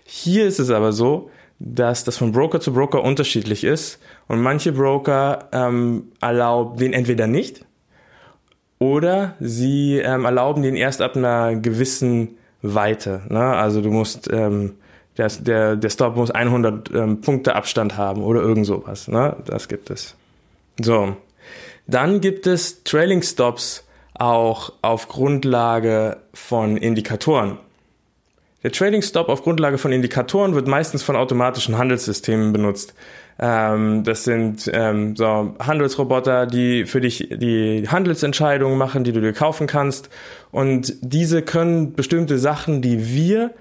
Hier 0.04 0.46
ist 0.46 0.58
es 0.58 0.70
aber 0.70 0.92
so, 0.92 1.30
dass 1.58 2.04
das 2.04 2.16
von 2.16 2.32
Broker 2.32 2.60
zu 2.60 2.72
Broker 2.72 3.04
unterschiedlich 3.04 3.64
ist 3.64 4.00
und 4.28 4.40
manche 4.40 4.72
Broker 4.72 5.50
ähm, 5.52 6.10
erlauben 6.20 6.78
den 6.78 6.92
entweder 6.94 7.26
nicht 7.26 7.66
oder 8.78 9.36
sie 9.40 9.98
ähm, 9.98 10.24
erlauben 10.24 10.62
den 10.62 10.74
erst 10.74 11.02
ab 11.02 11.14
einer 11.14 11.54
gewissen 11.54 12.38
Weite. 12.62 13.22
Ne? 13.28 13.40
Also 13.40 13.82
du 13.82 13.90
musst, 13.90 14.30
ähm, 14.32 14.76
der, 15.16 15.28
der, 15.28 15.76
der 15.76 15.90
Stop 15.90 16.16
muss 16.16 16.30
100 16.30 16.90
ähm, 16.94 17.20
Punkte 17.20 17.54
Abstand 17.54 17.96
haben 17.96 18.22
oder 18.22 18.40
irgend 18.40 18.66
sowas. 18.66 19.08
Ne? 19.08 19.36
Das 19.46 19.68
gibt 19.68 19.90
es. 19.90 20.14
So. 20.80 21.16
Dann 21.86 22.20
gibt 22.20 22.46
es 22.46 22.84
Trailing 22.84 23.22
Stops 23.22 23.84
auch 24.14 24.72
auf 24.82 25.08
Grundlage 25.08 26.18
von 26.34 26.76
Indikatoren. 26.76 27.58
Der 28.62 28.72
Trading 28.72 29.00
Stop 29.00 29.30
auf 29.30 29.42
Grundlage 29.42 29.78
von 29.78 29.90
Indikatoren 29.90 30.54
wird 30.54 30.68
meistens 30.68 31.02
von 31.02 31.16
automatischen 31.16 31.78
Handelssystemen 31.78 32.52
benutzt. 32.52 32.92
Ähm, 33.38 34.04
das 34.04 34.24
sind 34.24 34.70
ähm, 34.72 35.16
so 35.16 35.54
Handelsroboter, 35.58 36.46
die 36.46 36.84
für 36.84 37.00
dich 37.00 37.28
die 37.32 37.88
Handelsentscheidungen 37.88 38.76
machen, 38.76 39.02
die 39.02 39.12
du 39.12 39.22
dir 39.22 39.32
kaufen 39.32 39.66
kannst. 39.66 40.10
Und 40.50 40.94
diese 41.00 41.40
können 41.40 41.94
bestimmte 41.94 42.38
Sachen, 42.38 42.82
die 42.82 43.08
wir 43.08 43.52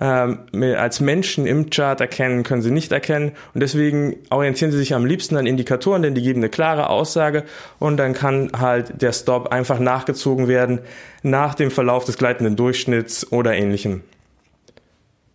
ähm, 0.00 0.40
als 0.76 1.00
Menschen 1.00 1.46
im 1.46 1.70
Chart 1.70 2.00
erkennen, 2.00 2.42
können 2.42 2.62
sie 2.62 2.70
nicht 2.70 2.92
erkennen. 2.92 3.32
Und 3.54 3.62
deswegen 3.62 4.16
orientieren 4.30 4.70
sie 4.72 4.78
sich 4.78 4.94
am 4.94 5.06
liebsten 5.06 5.36
an 5.36 5.46
Indikatoren, 5.46 6.02
denn 6.02 6.14
die 6.14 6.22
geben 6.22 6.40
eine 6.40 6.48
klare 6.48 6.90
Aussage 6.90 7.44
und 7.78 7.96
dann 7.96 8.12
kann 8.12 8.50
halt 8.58 9.00
der 9.02 9.12
Stop 9.12 9.48
einfach 9.52 9.78
nachgezogen 9.78 10.48
werden 10.48 10.80
nach 11.22 11.54
dem 11.54 11.70
Verlauf 11.70 12.04
des 12.04 12.18
gleitenden 12.18 12.56
Durchschnitts 12.56 13.32
oder 13.32 13.54
ähnlichem. 13.54 14.02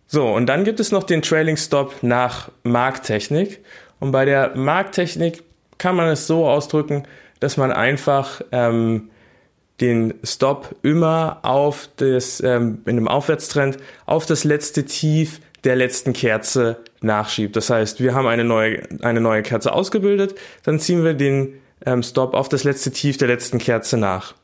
So, 0.06 0.28
und 0.28 0.46
dann 0.46 0.64
gibt 0.64 0.78
es 0.78 0.92
noch 0.92 1.04
den 1.04 1.22
Trailing 1.22 1.56
Stop 1.56 2.02
nach 2.02 2.50
Markttechnik. 2.64 3.60
Und 3.98 4.12
bei 4.12 4.24
der 4.26 4.54
Markttechnik 4.56 5.42
kann 5.78 5.96
man 5.96 6.08
es 6.08 6.26
so 6.26 6.46
ausdrücken, 6.46 7.04
dass 7.40 7.56
man 7.56 7.72
einfach 7.72 8.42
ähm, 8.52 9.08
den 9.82 10.14
Stop 10.24 10.76
immer 10.82 11.40
auf 11.42 11.90
das, 11.96 12.40
ähm, 12.40 12.80
in 12.86 12.96
einem 12.96 13.08
Aufwärtstrend, 13.08 13.76
auf 14.06 14.24
das 14.24 14.44
letzte 14.44 14.84
Tief 14.84 15.40
der 15.64 15.76
letzten 15.76 16.12
Kerze 16.12 16.78
nachschiebt. 17.00 17.56
Das 17.56 17.68
heißt, 17.68 18.00
wir 18.00 18.14
haben 18.14 18.26
eine 18.26 18.44
neue, 18.44 18.82
eine 19.02 19.20
neue 19.20 19.42
Kerze 19.42 19.72
ausgebildet, 19.72 20.34
dann 20.62 20.78
ziehen 20.80 21.04
wir 21.04 21.14
den 21.14 21.60
ähm, 21.84 22.02
Stop 22.02 22.34
auf 22.34 22.48
das 22.48 22.64
letzte 22.64 22.92
Tief 22.92 23.16
der 23.16 23.28
letzten 23.28 23.58
Kerze 23.58 23.98
nach. 23.98 24.34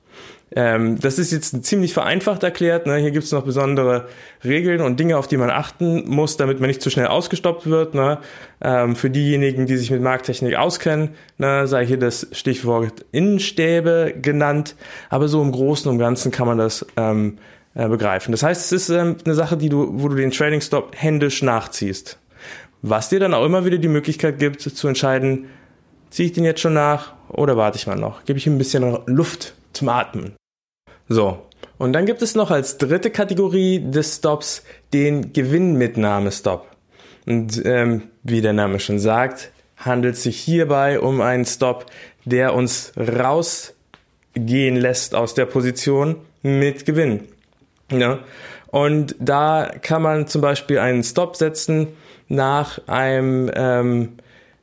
Ähm, 0.55 0.99
das 0.99 1.19
ist 1.19 1.31
jetzt 1.31 1.65
ziemlich 1.65 1.93
vereinfacht 1.93 2.43
erklärt. 2.43 2.87
Ne? 2.87 2.97
Hier 2.97 3.11
gibt 3.11 3.25
es 3.25 3.33
noch 3.33 3.45
besondere 3.45 4.09
Regeln 4.45 4.81
und 4.81 4.99
Dinge, 4.99 5.19
auf 5.19 5.29
die 5.29 5.37
man 5.37 5.51
achten 5.51 6.09
muss, 6.09 6.37
damit 6.37 6.59
man 6.61 6.69
nicht 6.69 6.81
zu 6.81 6.91
schnell 6.91 7.07
ausgestoppt 7.07 7.67
wird. 7.69 7.95
Ne? 7.95 8.19
Ähm, 8.63 8.97
für 8.97 9.11
diejenigen, 9.11 9.67
die 9.67 9.77
sich 9.77 9.91
mit 9.91 10.01
Markttechnik 10.01 10.57
auskennen, 10.57 11.11
ne, 11.37 11.67
sei 11.67 11.85
hier 11.85 11.99
das 11.99 12.29
Stichwort 12.33 13.05
Innenstäbe 13.13 14.15
genannt. 14.21 14.75
Aber 15.11 15.29
so 15.29 15.43
im 15.43 15.53
Großen 15.53 15.91
und 15.91 15.99
Ganzen 15.99 16.31
kann 16.31 16.47
man 16.47 16.57
das 16.57 16.87
ähm, 16.97 17.39
äh, 17.75 17.87
begreifen. 17.87 18.33
Das 18.33 18.43
heißt, 18.43 18.73
es 18.73 18.73
ist 18.73 18.89
ähm, 18.89 19.17
eine 19.25 19.35
Sache, 19.35 19.59
die 19.59 19.69
du, 19.69 19.91
wo 19.93 20.09
du 20.09 20.17
den 20.17 20.31
Trading 20.31 20.63
Stop 20.63 20.95
händisch 20.97 21.43
nachziehst. 21.43 22.19
Was 22.81 23.11
dir 23.11 23.21
dann 23.21 23.35
auch 23.35 23.45
immer 23.45 23.65
wieder 23.67 23.79
die 23.79 23.89
Möglichkeit 23.89 24.39
gibt, 24.39 24.63
zu 24.63 24.89
entscheiden, 24.89 25.47
ziehe 26.09 26.29
ich 26.29 26.33
den 26.33 26.45
jetzt 26.45 26.61
schon 26.61 26.75
nach 26.75 27.13
oder 27.29 27.57
warte 27.57 27.77
ich 27.77 27.87
mal 27.87 27.97
noch? 27.97 28.25
Gebe 28.25 28.39
ich 28.39 28.47
ihm 28.47 28.55
ein 28.55 28.59
bisschen 28.59 28.99
Luft 29.07 29.55
zum 29.73 29.89
Atmen. 29.89 30.35
So. 31.09 31.45
Und 31.79 31.93
dann 31.93 32.07
gibt 32.07 32.23
es 32.23 32.35
noch 32.35 32.51
als 32.51 32.79
dritte 32.79 33.11
Kategorie 33.11 33.81
des 33.91 34.17
Stops 34.17 34.65
den 34.93 35.33
Gewinnmitnahme-Stop. 35.33 36.67
Und 37.27 37.65
ähm, 37.65 38.03
wie 38.23 38.41
der 38.41 38.53
Name 38.53 38.81
schon 38.81 38.99
sagt, 38.99 39.53
handelt 39.77 40.15
es 40.15 40.25
sich 40.25 40.39
hierbei 40.41 40.99
um 41.01 41.21
einen 41.21 41.45
Stop, 41.45 41.87
der 42.25 42.55
uns 42.55 42.93
rausgehen 42.97 44.77
lässt 44.77 45.15
aus 45.15 45.35
der 45.35 45.47
Position 45.47 46.17
mit 46.43 46.85
Gewinn. 46.85 47.29
Ja? 47.91 48.21
Und 48.69 49.15
da 49.19 49.71
kann 49.83 50.03
man 50.03 50.27
zum 50.27 50.41
Beispiel 50.43 50.79
einen 50.79 51.03
Stop 51.03 51.37
setzen 51.37 51.89
nach 52.29 52.81
einem 52.87 53.51
ähm, 53.55 54.19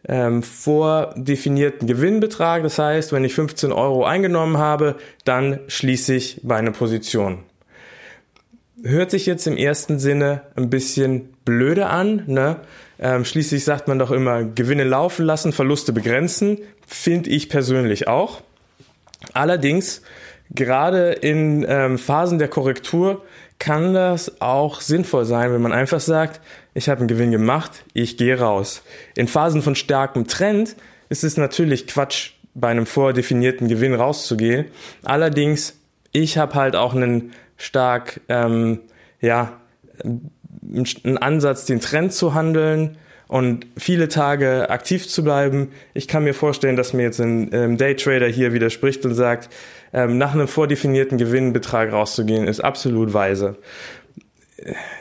ähm, 0.07 0.43
vordefinierten 0.43 1.88
Gewinnbetrag. 1.88 2.63
Das 2.63 2.79
heißt, 2.79 3.12
wenn 3.12 3.24
ich 3.24 3.33
15 3.33 3.71
Euro 3.71 4.05
eingenommen 4.05 4.57
habe, 4.57 4.95
dann 5.24 5.59
schließe 5.67 6.13
ich 6.13 6.41
meine 6.43 6.71
Position. 6.71 7.39
Hört 8.83 9.12
sich 9.12 9.25
jetzt 9.25 9.47
im 9.47 9.57
ersten 9.57 10.00
Sinne 10.00 10.41
ein 10.55 10.69
bisschen 10.69 11.33
blöde 11.43 11.88
an. 11.88 12.24
Ne? 12.27 12.57
Ähm, 13.00 13.25
schließlich 13.25 13.63
sagt 13.63 13.88
man 13.88 14.00
doch 14.00 14.12
immer, 14.12 14.43
Gewinne 14.43 14.83
laufen 14.83 15.25
lassen, 15.25 15.53
Verluste 15.53 15.91
begrenzen. 15.91 16.59
Finde 16.85 17.29
ich 17.29 17.50
persönlich 17.50 18.07
auch. 18.07 18.41
Allerdings, 19.33 20.01
gerade 20.51 21.13
in 21.13 21.65
ähm, 21.67 21.97
Phasen 21.97 22.38
der 22.38 22.47
Korrektur 22.47 23.24
kann 23.57 23.93
das 23.93 24.41
auch 24.41 24.81
sinnvoll 24.81 25.25
sein, 25.25 25.51
wenn 25.51 25.62
man 25.62 25.71
einfach 25.71 26.00
sagt, 26.00 26.41
ich 26.75 26.89
habe 26.89 27.00
einen 27.00 27.08
Gewinn 27.08 27.32
gemacht, 27.32 27.86
ich 27.94 28.17
gehe 28.17 28.38
raus. 28.38 28.84
In 29.15 29.27
Phasen 29.27 29.63
von 29.63 29.74
starkem 29.75 30.27
Trend 30.27 30.75
ist 31.10 31.24
es 31.24 31.38
natürlich 31.38 31.88
Quatsch, 31.88 32.34
bei 32.53 32.70
einem 32.70 32.86
vordefinierten 32.86 33.67
Gewinn 33.67 33.94
rauszugehen. 33.94 34.65
Allerdings, 35.03 35.79
ich 36.13 36.38
habe 36.38 36.53
halt 36.55 36.75
auch 36.75 36.96
einen 36.96 37.34
stark, 37.58 38.22
ähm, 38.29 38.79
ja, 39.20 39.60
einen 40.03 41.17
Ansatz, 41.17 41.65
den 41.65 41.82
Trend 41.82 42.13
zu 42.13 42.34
handeln 42.34 42.98
und 43.27 43.67
viele 43.77 44.08
Tage 44.08 44.70
aktiv 44.70 45.08
zu 45.08 45.24
bleiben. 45.24 45.72
Ich 45.94 46.08
kann 46.08 46.24
mir 46.24 46.34
vorstellen, 46.34 46.75
dass 46.75 46.94
mir 46.94 47.03
jetzt 47.03 47.20
ein 47.20 47.50
ähm, 47.53 47.77
Daytrader 47.77 48.27
hier 48.27 48.53
widerspricht 48.53 49.05
und 49.05 49.15
sagt, 49.15 49.50
ähm, 49.94 50.17
nach 50.17 50.34
einem 50.34 50.48
vordefinierten 50.48 51.17
Gewinnbetrag 51.17 51.91
rauszugehen, 51.91 52.48
ist 52.48 52.62
absolut 52.62 53.13
weise. 53.13 53.58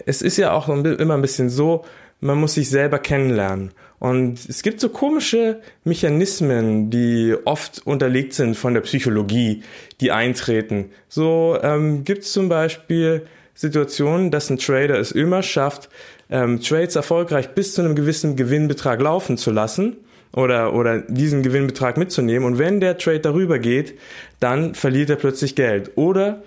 Es 0.07 0.23
ist 0.23 0.37
ja 0.37 0.53
auch 0.53 0.69
immer 0.69 1.15
ein 1.15 1.23
bisschen 1.23 1.51
so, 1.51 1.85
man 2.21 2.39
muss 2.39 2.55
sich 2.55 2.71
selber 2.71 2.99
kennenlernen. 2.99 3.73
Und 3.99 4.49
es 4.49 4.63
gibt 4.63 4.81
so 4.81 4.89
komische 4.89 5.61
Mechanismen, 5.85 6.91
die 6.91 7.35
oft 7.45 7.87
unterlegt 7.87 8.35
sind 8.35 8.57
von 8.57 8.75
der 8.75 8.83
Psychologie, 8.83 9.63
die 10.01 10.11
eintreten. 10.11 10.91
So 11.09 11.59
ähm, 11.63 12.05
gibt 12.05 12.25
es 12.25 12.33
zum 12.33 12.49
Beispiel 12.49 13.27
Situationen, 13.55 14.31
dass 14.31 14.51
ein 14.51 14.59
Trader 14.59 14.99
es 14.99 15.13
immer 15.13 15.43
schafft, 15.43 15.89
ähm, 16.31 16.61
Trades 16.61 16.97
erfolgreich 16.97 17.51
bis 17.51 17.75
zu 17.75 17.83
einem 17.83 17.95
gewissen 17.95 18.37
Gewinnbetrag 18.37 19.01
laufen 19.01 19.37
zu 19.37 19.51
lassen 19.51 19.97
oder, 20.33 20.75
oder 20.75 21.01
diesen 21.01 21.43
Gewinnbetrag 21.43 21.97
mitzunehmen. 21.97 22.47
Und 22.47 22.59
wenn 22.59 22.81
der 22.81 22.99
Trade 22.99 23.21
darüber 23.21 23.59
geht, 23.59 23.99
dann 24.41 24.75
verliert 24.75 25.11
er 25.11 25.17
plötzlich 25.17 25.55
Geld. 25.55 25.93
Oder 25.95 26.43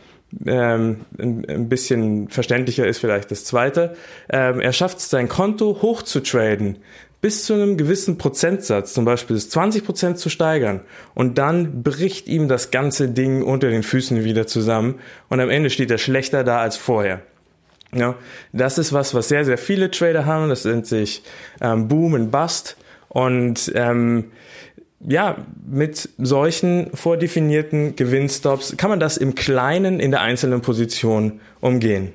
ähm, 0.46 1.05
ein, 1.17 1.46
ein 1.48 1.69
bisschen 1.69 2.29
verständlicher 2.29 2.86
ist 2.86 3.00
vielleicht 3.00 3.31
das 3.31 3.46
zweite, 3.46 3.96
ähm, 4.29 4.60
er 4.60 4.74
schafft 4.74 4.98
es, 4.98 5.10
sein 5.10 5.27
Konto 5.27 5.81
hoch 5.81 6.01
zu 6.01 6.22
traden, 6.22 6.77
bis 7.22 7.46
zu 7.46 7.53
einem 7.53 7.77
gewissen 7.77 8.17
Prozentsatz, 8.17 8.93
zum 8.93 9.05
Beispiel 9.05 9.36
bis 9.36 9.50
20 9.50 9.84
Prozent 9.84 10.19
zu 10.19 10.29
steigern. 10.29 10.81
Und 11.15 11.38
dann 11.38 11.81
bricht 11.81 12.27
ihm 12.27 12.48
das 12.48 12.72
ganze 12.72 13.10
Ding 13.10 13.41
unter 13.41 13.69
den 13.69 13.84
Füßen 13.84 14.24
wieder 14.24 14.46
zusammen. 14.46 15.00
Und 15.29 15.39
am 15.39 15.50
Ende 15.50 15.69
steht 15.69 15.89
er 15.89 15.98
schlechter 15.98 16.43
da 16.43 16.60
als 16.60 16.77
vorher. 16.77 17.22
Ja, 17.93 18.15
das 18.53 18.77
ist 18.77 18.93
was, 18.93 19.13
was 19.13 19.29
sehr, 19.29 19.46
sehr 19.46 19.57
viele 19.57 19.89
Trader 19.89 20.25
haben. 20.25 20.50
Das 20.50 20.65
nennt 20.65 20.86
sich 20.86 21.24
ähm, 21.62 21.88
Boom 21.88 22.15
and 22.15 22.31
Bust. 22.31 22.77
Und 23.10 23.72
ähm, 23.74 24.25
ja, 25.00 25.38
mit 25.70 26.10
solchen 26.18 26.89
vordefinierten 26.94 27.96
Gewinnstops 27.96 28.75
kann 28.77 28.89
man 28.89 29.00
das 29.00 29.18
im 29.18 29.36
Kleinen 29.36 30.00
in 30.00 30.12
der 30.12 30.22
einzelnen 30.22 30.62
Position 30.62 31.39
umgehen. 31.62 32.13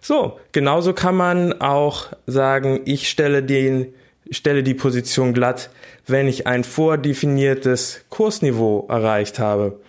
So, 0.00 0.38
genauso 0.52 0.92
kann 0.92 1.16
man 1.16 1.60
auch 1.60 2.12
sagen, 2.26 2.80
ich 2.84 3.08
stelle 3.08 3.42
den, 3.42 3.94
stelle 4.30 4.62
die 4.62 4.74
Position 4.74 5.34
glatt, 5.34 5.70
wenn 6.06 6.28
ich 6.28 6.46
ein 6.46 6.64
vordefiniertes 6.64 8.04
Kursniveau 8.10 8.86
erreicht 8.88 9.38
habe. 9.38 9.80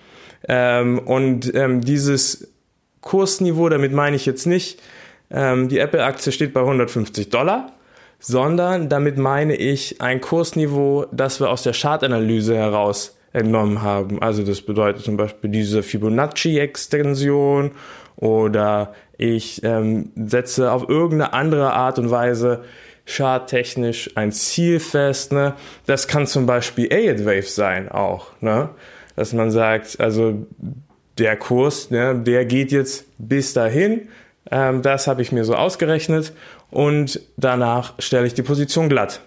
Ähm, 0.48 1.00
und 1.00 1.54
ähm, 1.56 1.82
dieses 1.82 2.48
Kursniveau, 3.02 3.70
damit 3.70 3.94
meine 3.94 4.16
ich 4.16 4.26
jetzt 4.26 4.46
nicht, 4.46 4.82
ähm, 5.30 5.70
die 5.70 5.80
Apple-Aktie 5.80 6.32
steht 6.32 6.54
bei 6.54 6.62
150 6.62 7.30
Dollar, 7.30 7.74
sondern 8.20 8.90
damit 8.90 9.18
meine 9.18 9.56
ich 9.56 10.02
ein 10.02 10.22
Kursniveau, 10.22 11.06
das 11.12 11.40
wir 11.40 11.50
aus 11.50 11.64
der 11.64 11.74
Chartanalyse 11.74 12.56
heraus 12.56 13.18
entnommen 13.34 13.82
haben. 13.82 14.22
Also 14.22 14.44
das 14.44 14.62
bedeutet 14.62 15.04
zum 15.04 15.18
Beispiel 15.18 15.50
diese 15.50 15.84
Fibonacci-Extension 15.84 17.72
oder 18.16 18.94
ich 19.18 19.64
ähm, 19.64 20.12
setze 20.16 20.72
auf 20.72 20.90
irgendeine 20.90 21.34
andere 21.34 21.74
Art 21.74 22.00
und 22.00 22.10
Weise 22.10 22.64
charttechnisch 23.06 24.12
ein 24.16 24.32
Ziel 24.32 24.80
fest. 24.80 25.32
Ne? 25.32 25.54
Das 25.86 26.08
kann 26.08 26.28
zum 26.28 26.46
Beispiel 26.46 26.92
Aid 26.92 27.26
Wave 27.26 27.44
sein 27.44 27.90
auch. 27.90 28.32
Ne? 28.42 28.70
Dass 29.16 29.34
man 29.34 29.52
sagt, 29.52 30.00
also 30.00 30.46
der 31.18 31.36
Kurs, 31.38 31.90
ne, 31.90 32.16
der 32.16 32.46
geht 32.46 32.72
jetzt 32.72 33.06
bis 33.18 33.54
dahin. 33.54 34.10
Ähm, 34.52 34.82
das 34.82 35.08
habe 35.08 35.22
ich 35.22 35.32
mir 35.32 35.44
so 35.46 35.56
ausgerechnet 35.56 36.34
und 36.70 37.22
danach 37.38 37.94
stelle 38.00 38.28
ich 38.28 38.34
die 38.34 38.44
Position 38.44 38.90
glatt. 38.90 39.22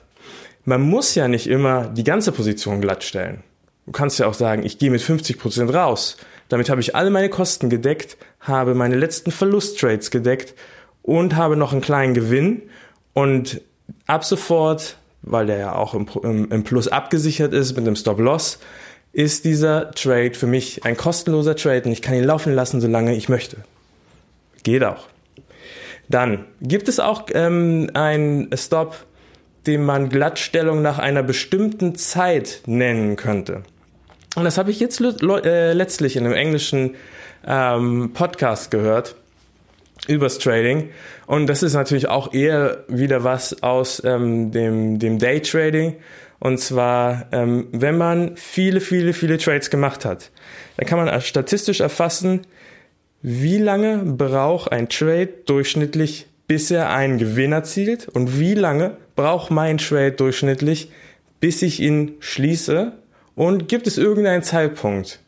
Man 0.64 0.83
muss 0.83 1.14
ja 1.14 1.29
nicht 1.29 1.46
immer 1.46 1.88
die 1.88 2.05
ganze 2.05 2.33
Position 2.33 2.81
glatt 2.81 3.03
stellen. 3.03 3.42
Du 3.87 3.92
kannst 3.92 4.18
ja 4.18 4.26
auch 4.26 4.35
sagen, 4.35 4.62
ich 4.62 4.79
gehe 4.79 4.90
mit 4.90 5.00
50 5.00 5.38
Prozent 5.38 5.72
raus. 5.72 6.16
Damit 6.48 6.68
habe 6.68 6.81
ich 6.81 6.94
alle 6.94 7.11
meine 7.11 7.29
Kosten 7.29 7.70
gedeckt, 7.70 8.16
habe 8.40 8.74
meine 8.74 8.96
letzten 8.96 9.31
Verlusttrades 9.31 10.11
gedeckt 10.11 10.55
und 11.03 11.37
habe 11.37 11.57
noch 11.57 11.72
einen 11.72 11.81
kleinen 11.81 12.14
Gewinn. 12.14 12.62
Und 13.14 13.62
ab 14.07 14.24
sofort, 14.24 14.96
weil 15.22 15.46
der 15.46 15.59
ja 15.59 15.74
auch 15.74 15.94
im 15.94 16.64
Plus 16.64 16.88
abgesichert 16.88 17.53
ist 17.53 17.76
mit 17.76 17.87
dem 17.87 17.96
Stop-Loss, 17.96 18.59
ist 19.12 19.44
dieser 19.44 19.90
Trade 19.92 20.35
für 20.35 20.46
mich 20.46 20.85
ein 20.85 20.96
kostenloser 20.96 21.57
Trade 21.57 21.83
und 21.87 21.92
ich 21.92 22.03
kann 22.03 22.14
ihn 22.14 22.24
laufen 22.24 22.55
lassen, 22.55 22.81
solange 22.81 23.16
ich 23.16 23.29
möchte. 23.29 23.57
Geht 24.62 24.85
auch. 24.85 25.09
Dann 26.11 26.44
gibt 26.61 26.88
es 26.88 26.99
auch 26.99 27.27
ähm, 27.33 27.88
einen 27.94 28.51
Stop, 28.57 28.96
den 29.66 29.85
man 29.85 30.09
Glattstellung 30.09 30.83
nach 30.83 30.99
einer 30.99 31.23
bestimmten 31.23 31.94
Zeit 31.94 32.62
nennen 32.66 33.16
könnte. 33.16 33.62
Und 34.35 34.44
das 34.44 34.59
habe 34.59 34.70
ich 34.70 34.81
jetzt 34.81 35.01
äh, 35.01 35.73
letztlich 35.73 36.16
in 36.16 36.25
einem 36.25 36.35
englischen 36.35 36.96
ähm, 37.46 38.11
Podcast 38.12 38.70
gehört 38.70 39.14
übers 40.09 40.38
Trading. 40.38 40.90
Und 41.27 41.46
das 41.46 41.62
ist 41.62 41.75
natürlich 41.75 42.09
auch 42.09 42.33
eher 42.33 42.85
wieder 42.88 43.23
was 43.23 43.62
aus 43.62 44.03
ähm, 44.05 44.51
dem, 44.51 44.99
dem 44.99 45.18
Daytrading. 45.18 45.96
Und 46.40 46.59
zwar, 46.59 47.27
ähm, 47.33 47.68
wenn 47.70 47.99
man 47.99 48.37
viele, 48.37 48.81
viele, 48.81 49.12
viele 49.12 49.38
Trades 49.38 49.70
gemacht 49.70 50.05
hat, 50.05 50.31
dann 50.77 50.87
kann 50.87 51.05
man 51.05 51.20
statistisch 51.20 51.81
erfassen, 51.81 52.46
wie 53.22 53.59
lange 53.59 53.98
braucht 53.98 54.72
ein 54.72 54.88
Trade 54.88 55.28
durchschnittlich, 55.46 56.26
bis 56.46 56.70
er 56.70 56.90
einen 56.90 57.18
Gewinn 57.18 57.52
erzielt 57.52 58.09
und 58.09 58.38
wie 58.40 58.54
lange 58.54 58.96
braucht 59.14 59.50
mein 59.50 59.78
Trade 59.78 60.12
durchschnittlich, 60.12 60.90
bis 61.38 61.62
ich 61.62 61.80
ihn 61.80 62.16
schließe 62.20 62.92
und 63.35 63.68
gibt 63.68 63.87
es 63.87 63.98
irgendeinen 63.98 64.42
Zeitpunkt, 64.42 65.20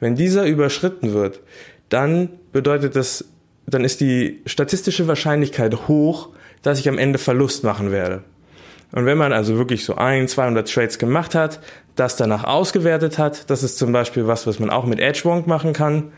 wenn 0.00 0.14
dieser 0.14 0.46
überschritten 0.46 1.12
wird, 1.12 1.40
dann 1.88 2.30
bedeutet 2.52 2.96
das, 2.96 3.24
dann 3.66 3.84
ist 3.84 4.00
die 4.00 4.40
statistische 4.46 5.08
Wahrscheinlichkeit 5.08 5.88
hoch, 5.88 6.30
dass 6.62 6.78
ich 6.78 6.88
am 6.88 6.98
Ende 6.98 7.18
Verlust 7.18 7.64
machen 7.64 7.90
werde. 7.90 8.22
Und 8.92 9.04
wenn 9.04 9.18
man 9.18 9.32
also 9.32 9.56
wirklich 9.58 9.84
so 9.84 9.96
ein, 9.96 10.28
200 10.28 10.72
Trades 10.72 10.98
gemacht 10.98 11.34
hat, 11.34 11.60
das 11.94 12.16
danach 12.16 12.44
ausgewertet 12.44 13.18
hat, 13.18 13.50
das 13.50 13.62
ist 13.62 13.76
zum 13.76 13.92
Beispiel 13.92 14.26
was, 14.26 14.46
was 14.46 14.58
man 14.58 14.70
auch 14.70 14.86
mit 14.86 15.00
Edgewonk 15.00 15.46
machen 15.46 15.72
kann, 15.72 16.12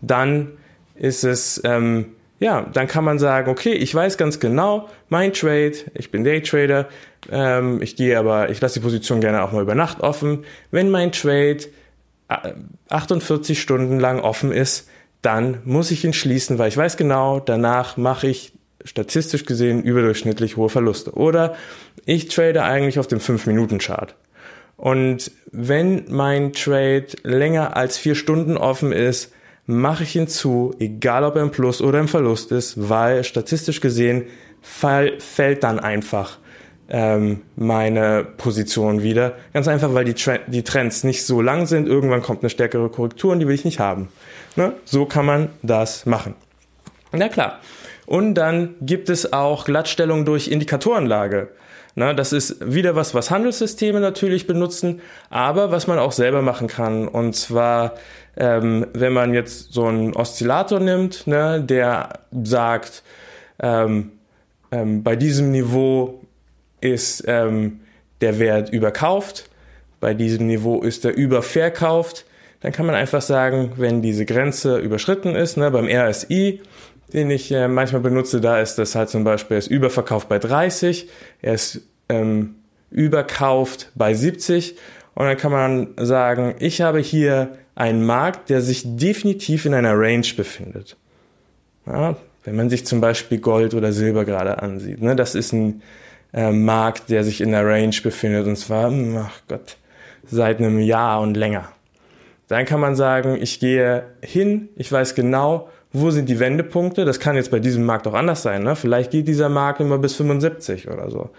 dann 0.00 0.52
ist 0.94 1.24
es, 1.24 1.60
ähm, 1.64 2.14
ja, 2.40 2.62
dann 2.72 2.86
kann 2.86 3.04
man 3.04 3.18
sagen, 3.18 3.50
okay, 3.50 3.72
ich 3.72 3.94
weiß 3.94 4.18
ganz 4.18 4.40
genau, 4.40 4.88
mein 5.08 5.32
Trade, 5.32 5.74
ich 5.94 6.10
bin 6.10 6.24
Daytrader, 6.24 6.88
ähm, 7.30 7.80
ich 7.80 7.96
gehe 7.96 8.18
aber, 8.18 8.50
ich 8.50 8.60
lasse 8.60 8.80
die 8.80 8.84
Position 8.84 9.20
gerne 9.20 9.42
auch 9.42 9.52
mal 9.52 9.62
über 9.62 9.74
Nacht 9.74 10.00
offen. 10.00 10.44
Wenn 10.70 10.90
mein 10.90 11.12
Trade 11.12 11.58
48 12.88 13.56
äh, 13.56 13.60
Stunden 13.60 14.00
lang 14.00 14.20
offen 14.20 14.52
ist, 14.52 14.88
dann 15.22 15.58
muss 15.64 15.90
ich 15.90 16.04
ihn 16.04 16.12
schließen, 16.12 16.58
weil 16.58 16.68
ich 16.68 16.76
weiß 16.76 16.96
genau, 16.96 17.40
danach 17.40 17.96
mache 17.96 18.26
ich 18.26 18.52
statistisch 18.84 19.46
gesehen 19.46 19.82
überdurchschnittlich 19.82 20.56
hohe 20.56 20.68
Verluste. 20.68 21.12
Oder 21.12 21.54
ich 22.04 22.28
trade 22.28 22.62
eigentlich 22.62 22.98
auf 22.98 23.06
dem 23.06 23.20
5-Minuten-Chart. 23.20 24.14
Und 24.76 25.30
wenn 25.50 26.04
mein 26.08 26.52
Trade 26.52 27.06
länger 27.22 27.76
als 27.76 27.96
vier 27.96 28.14
Stunden 28.14 28.56
offen 28.56 28.92
ist, 28.92 29.32
mache 29.66 30.02
ich 30.04 30.16
ihn 30.16 30.28
zu, 30.28 30.74
egal 30.78 31.24
ob 31.24 31.36
er 31.36 31.42
im 31.42 31.50
Plus 31.50 31.80
oder 31.80 32.00
im 32.00 32.08
Verlust 32.08 32.52
ist, 32.52 32.88
weil 32.88 33.24
statistisch 33.24 33.80
gesehen 33.80 34.24
fall, 34.60 35.18
fällt 35.20 35.62
dann 35.62 35.78
einfach 35.78 36.38
ähm, 36.88 37.42
meine 37.56 38.24
Position 38.24 39.02
wieder. 39.02 39.36
Ganz 39.52 39.68
einfach, 39.68 39.94
weil 39.94 40.04
die, 40.04 40.14
Tre 40.14 40.40
die 40.46 40.62
Trends 40.62 41.04
nicht 41.04 41.24
so 41.24 41.40
lang 41.40 41.66
sind. 41.66 41.88
Irgendwann 41.88 42.22
kommt 42.22 42.42
eine 42.42 42.50
stärkere 42.50 42.90
Korrektur 42.90 43.32
und 43.32 43.40
die 43.40 43.48
will 43.48 43.54
ich 43.54 43.64
nicht 43.64 43.78
haben. 43.78 44.08
Ne? 44.56 44.74
So 44.84 45.06
kann 45.06 45.26
man 45.26 45.48
das 45.62 46.06
machen. 46.06 46.34
Na 47.12 47.28
klar. 47.28 47.60
Und 48.06 48.34
dann 48.34 48.74
gibt 48.80 49.08
es 49.08 49.32
auch 49.32 49.64
Glattstellung 49.64 50.24
durch 50.24 50.48
Indikatorenlage. 50.48 51.48
Na, 51.96 52.12
das 52.12 52.32
ist 52.32 52.74
wieder 52.74 52.96
was, 52.96 53.14
was 53.14 53.30
Handelssysteme 53.30 54.00
natürlich 54.00 54.46
benutzen, 54.48 55.00
aber 55.30 55.70
was 55.70 55.86
man 55.86 55.98
auch 55.98 56.12
selber 56.12 56.42
machen 56.42 56.66
kann. 56.66 57.06
Und 57.06 57.36
zwar, 57.36 57.94
ähm, 58.36 58.86
wenn 58.92 59.12
man 59.12 59.32
jetzt 59.32 59.72
so 59.72 59.86
einen 59.86 60.12
Oszillator 60.14 60.80
nimmt, 60.80 61.26
ne, 61.28 61.62
der 61.62 62.20
sagt, 62.32 63.04
ähm, 63.60 64.10
ähm, 64.72 65.04
bei 65.04 65.14
diesem 65.14 65.52
Niveau 65.52 66.20
ist 66.80 67.24
ähm, 67.28 67.80
der 68.20 68.40
Wert 68.40 68.70
überkauft, 68.70 69.48
bei 70.00 70.14
diesem 70.14 70.48
Niveau 70.48 70.82
ist 70.82 71.04
er 71.04 71.14
überverkauft, 71.14 72.24
dann 72.60 72.72
kann 72.72 72.86
man 72.86 72.94
einfach 72.96 73.22
sagen, 73.22 73.74
wenn 73.76 74.02
diese 74.02 74.24
Grenze 74.26 74.78
überschritten 74.78 75.36
ist, 75.36 75.56
ne, 75.56 75.70
beim 75.70 75.86
RSI, 75.86 76.60
den 77.14 77.30
ich 77.30 77.50
äh, 77.52 77.68
manchmal 77.68 78.02
benutze, 78.02 78.40
da 78.40 78.60
ist 78.60 78.76
das 78.76 78.94
halt 78.94 79.08
zum 79.08 79.24
Beispiel, 79.24 79.54
er 79.54 79.58
ist 79.58 79.68
überverkauft 79.68 80.28
bei 80.28 80.38
30, 80.38 81.08
er 81.40 81.54
ist 81.54 81.80
ähm, 82.08 82.56
überkauft 82.90 83.90
bei 83.94 84.12
70 84.12 84.76
und 85.14 85.26
dann 85.26 85.36
kann 85.36 85.52
man 85.52 85.88
sagen, 85.96 86.56
ich 86.58 86.80
habe 86.80 86.98
hier 86.98 87.56
einen 87.76 88.04
Markt, 88.04 88.50
der 88.50 88.60
sich 88.60 88.82
definitiv 88.84 89.64
in 89.64 89.74
einer 89.74 89.98
Range 89.98 90.26
befindet. 90.36 90.96
Ja, 91.86 92.16
wenn 92.44 92.56
man 92.56 92.68
sich 92.68 92.84
zum 92.84 93.00
Beispiel 93.00 93.38
Gold 93.38 93.74
oder 93.74 93.92
Silber 93.92 94.24
gerade 94.24 94.60
ansieht, 94.60 95.00
ne, 95.00 95.14
das 95.14 95.34
ist 95.34 95.52
ein 95.52 95.82
äh, 96.32 96.50
Markt, 96.50 97.10
der 97.10 97.22
sich 97.22 97.40
in 97.40 97.52
der 97.52 97.64
Range 97.64 97.94
befindet 98.02 98.46
und 98.46 98.56
zwar, 98.56 98.90
hm, 98.90 99.16
ach 99.18 99.40
Gott, 99.48 99.76
seit 100.26 100.58
einem 100.58 100.80
Jahr 100.80 101.20
und 101.20 101.36
länger. 101.36 101.68
Dann 102.48 102.66
kann 102.66 102.80
man 102.80 102.96
sagen, 102.96 103.38
ich 103.40 103.60
gehe 103.60 104.04
hin, 104.20 104.68
ich 104.76 104.90
weiß 104.90 105.14
genau, 105.14 105.70
wo 105.94 106.10
sind 106.10 106.28
die 106.28 106.40
Wendepunkte. 106.40 107.04
Das 107.04 107.20
kann 107.20 107.36
jetzt 107.36 107.50
bei 107.50 107.60
diesem 107.60 107.86
Markt 107.86 108.06
auch 108.06 108.14
anders 108.14 108.42
sein. 108.42 108.64
Ne? 108.64 108.76
Vielleicht 108.76 109.12
geht 109.12 109.28
dieser 109.28 109.48
Markt 109.48 109.80
immer 109.80 109.96
bis 109.96 110.16
75 110.16 110.88
oder 110.90 111.08
so. 111.08 111.30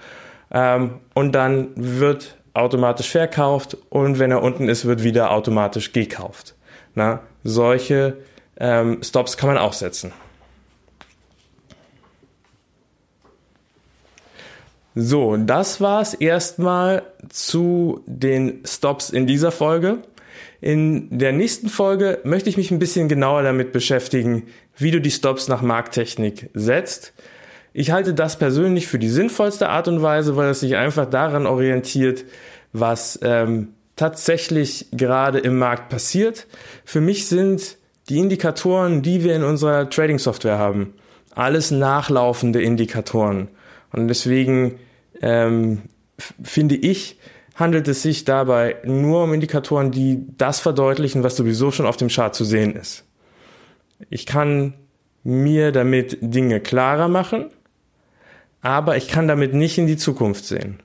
Ähm, 0.51 1.01
und 1.13 1.33
dann 1.33 1.67
wird 1.75 2.37
automatisch 2.53 3.11
verkauft 3.11 3.77
und 3.89 4.17
wenn 4.17 4.31
er 4.31 4.41
unten 4.41 4.69
ist, 4.69 4.85
wird 4.85 5.03
wieder 5.03 5.31
automatisch 5.31 5.91
gekauft. 5.91 6.55
Na, 6.95 7.19
solche 7.43 8.17
ähm, 8.57 9.03
Stops 9.03 9.35
kann 9.35 9.49
man 9.49 9.57
auch 9.57 9.73
setzen. 9.73 10.13
So, 14.97 15.35
das 15.35 15.81
war's 15.81 16.13
erstmal 16.13 17.03
zu 17.27 18.01
den 18.05 18.63
Stops 18.65 19.09
in 19.09 19.27
dieser 19.27 19.51
Folge. 19.51 19.97
In 20.65 21.19
der 21.19 21.31
nächsten 21.31 21.69
Folge 21.69 22.21
möchte 22.23 22.49
ich 22.49 22.57
mich 22.57 22.71
ein 22.71 22.79
bisschen 22.79 23.07
genauer 23.07 23.43
damit 23.43 23.71
beschäftigen, 23.71 24.47
wie 24.75 24.89
du 24.89 24.99
die 24.99 25.11
Stops 25.11 25.47
nach 25.47 25.61
Markttechnik 25.61 26.49
setzt. 26.55 27.13
Ich 27.71 27.91
halte 27.91 28.15
das 28.15 28.39
persönlich 28.39 28.87
für 28.87 28.97
die 28.97 29.09
sinnvollste 29.09 29.69
Art 29.69 29.87
und 29.87 30.01
Weise, 30.01 30.35
weil 30.37 30.49
es 30.49 30.61
sich 30.61 30.75
einfach 30.75 31.07
daran 31.07 31.45
orientiert, 31.45 32.25
was 32.73 33.19
ähm, 33.21 33.75
tatsächlich 33.95 34.87
gerade 34.91 35.37
im 35.37 35.59
Markt 35.59 35.89
passiert. 35.89 36.47
Für 36.83 36.99
mich 36.99 37.27
sind 37.27 37.77
die 38.09 38.17
Indikatoren, 38.17 39.03
die 39.03 39.23
wir 39.23 39.35
in 39.35 39.43
unserer 39.43 39.87
Trading-Software 39.87 40.57
haben, 40.57 40.95
alles 41.35 41.69
nachlaufende 41.69 42.59
Indikatoren. 42.59 43.49
Und 43.91 44.07
deswegen 44.07 44.79
ähm, 45.21 45.83
finde 46.41 46.73
ich, 46.73 47.19
handelt 47.55 47.87
es 47.87 48.01
sich 48.01 48.25
dabei 48.25 48.75
nur 48.83 49.23
um 49.23 49.33
Indikatoren, 49.33 49.91
die 49.91 50.25
das 50.37 50.59
verdeutlichen, 50.59 51.23
was 51.23 51.37
sowieso 51.37 51.71
schon 51.71 51.85
auf 51.85 51.97
dem 51.97 52.09
Chart 52.09 52.35
zu 52.35 52.43
sehen 52.43 52.75
ist. 52.75 53.05
Ich 54.09 54.25
kann 54.25 54.73
mir 55.23 55.71
damit 55.71 56.17
Dinge 56.21 56.59
klarer 56.59 57.07
machen, 57.07 57.47
aber 58.61 58.97
ich 58.97 59.07
kann 59.07 59.27
damit 59.27 59.53
nicht 59.53 59.77
in 59.77 59.87
die 59.87 59.97
Zukunft 59.97 60.45
sehen. 60.45 60.81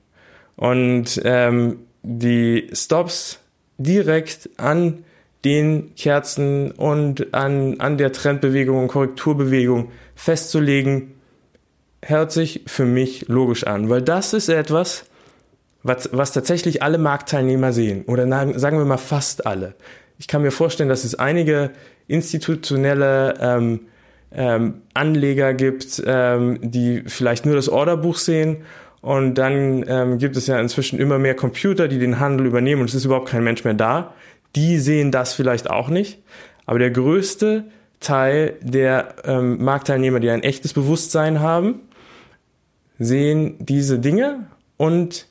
Und 0.55 1.21
ähm, 1.25 1.79
die 2.03 2.69
Stops 2.73 3.39
direkt 3.77 4.49
an 4.57 5.03
den 5.43 5.95
Kerzen 5.95 6.71
und 6.71 7.33
an, 7.33 7.79
an 7.79 7.97
der 7.97 8.11
Trendbewegung 8.11 8.79
und 8.79 8.87
Korrekturbewegung 8.87 9.91
festzulegen, 10.15 11.15
hört 12.03 12.31
sich 12.31 12.61
für 12.67 12.85
mich 12.85 13.27
logisch 13.27 13.65
an, 13.65 13.89
weil 13.89 14.01
das 14.01 14.33
ist 14.33 14.49
etwas, 14.49 15.05
was, 15.83 16.09
was 16.11 16.31
tatsächlich 16.31 16.83
alle 16.83 16.97
Marktteilnehmer 16.97 17.73
sehen. 17.73 18.03
Oder 18.05 18.27
sagen 18.59 18.77
wir 18.77 18.85
mal 18.85 18.97
fast 18.97 19.45
alle. 19.45 19.75
Ich 20.19 20.27
kann 20.27 20.41
mir 20.41 20.51
vorstellen, 20.51 20.89
dass 20.89 21.03
es 21.03 21.15
einige 21.15 21.71
institutionelle 22.07 23.35
ähm, 23.41 23.79
ähm, 24.33 24.81
Anleger 24.93 25.53
gibt, 25.53 26.01
ähm, 26.05 26.59
die 26.61 27.03
vielleicht 27.07 27.45
nur 27.45 27.55
das 27.55 27.69
Orderbuch 27.69 28.17
sehen. 28.17 28.57
Und 29.01 29.35
dann 29.35 29.83
ähm, 29.87 30.17
gibt 30.19 30.37
es 30.37 30.45
ja 30.47 30.59
inzwischen 30.59 30.99
immer 30.99 31.17
mehr 31.17 31.35
Computer, 31.35 31.87
die 31.87 31.97
den 31.97 32.19
Handel 32.19 32.45
übernehmen 32.45 32.81
und 32.81 32.89
es 32.89 32.95
ist 32.95 33.05
überhaupt 33.05 33.29
kein 33.29 33.43
Mensch 33.43 33.63
mehr 33.63 33.73
da. 33.73 34.13
Die 34.55 34.77
sehen 34.77 35.11
das 35.11 35.33
vielleicht 35.33 35.69
auch 35.69 35.89
nicht. 35.89 36.21
Aber 36.67 36.77
der 36.77 36.91
größte 36.91 37.65
Teil 37.99 38.53
der 38.61 39.15
ähm, 39.25 39.63
Marktteilnehmer, 39.63 40.19
die 40.19 40.29
ein 40.29 40.43
echtes 40.43 40.73
Bewusstsein 40.73 41.39
haben, 41.39 41.81
sehen 42.99 43.55
diese 43.59 43.97
Dinge 43.97 44.47
und 44.77 45.27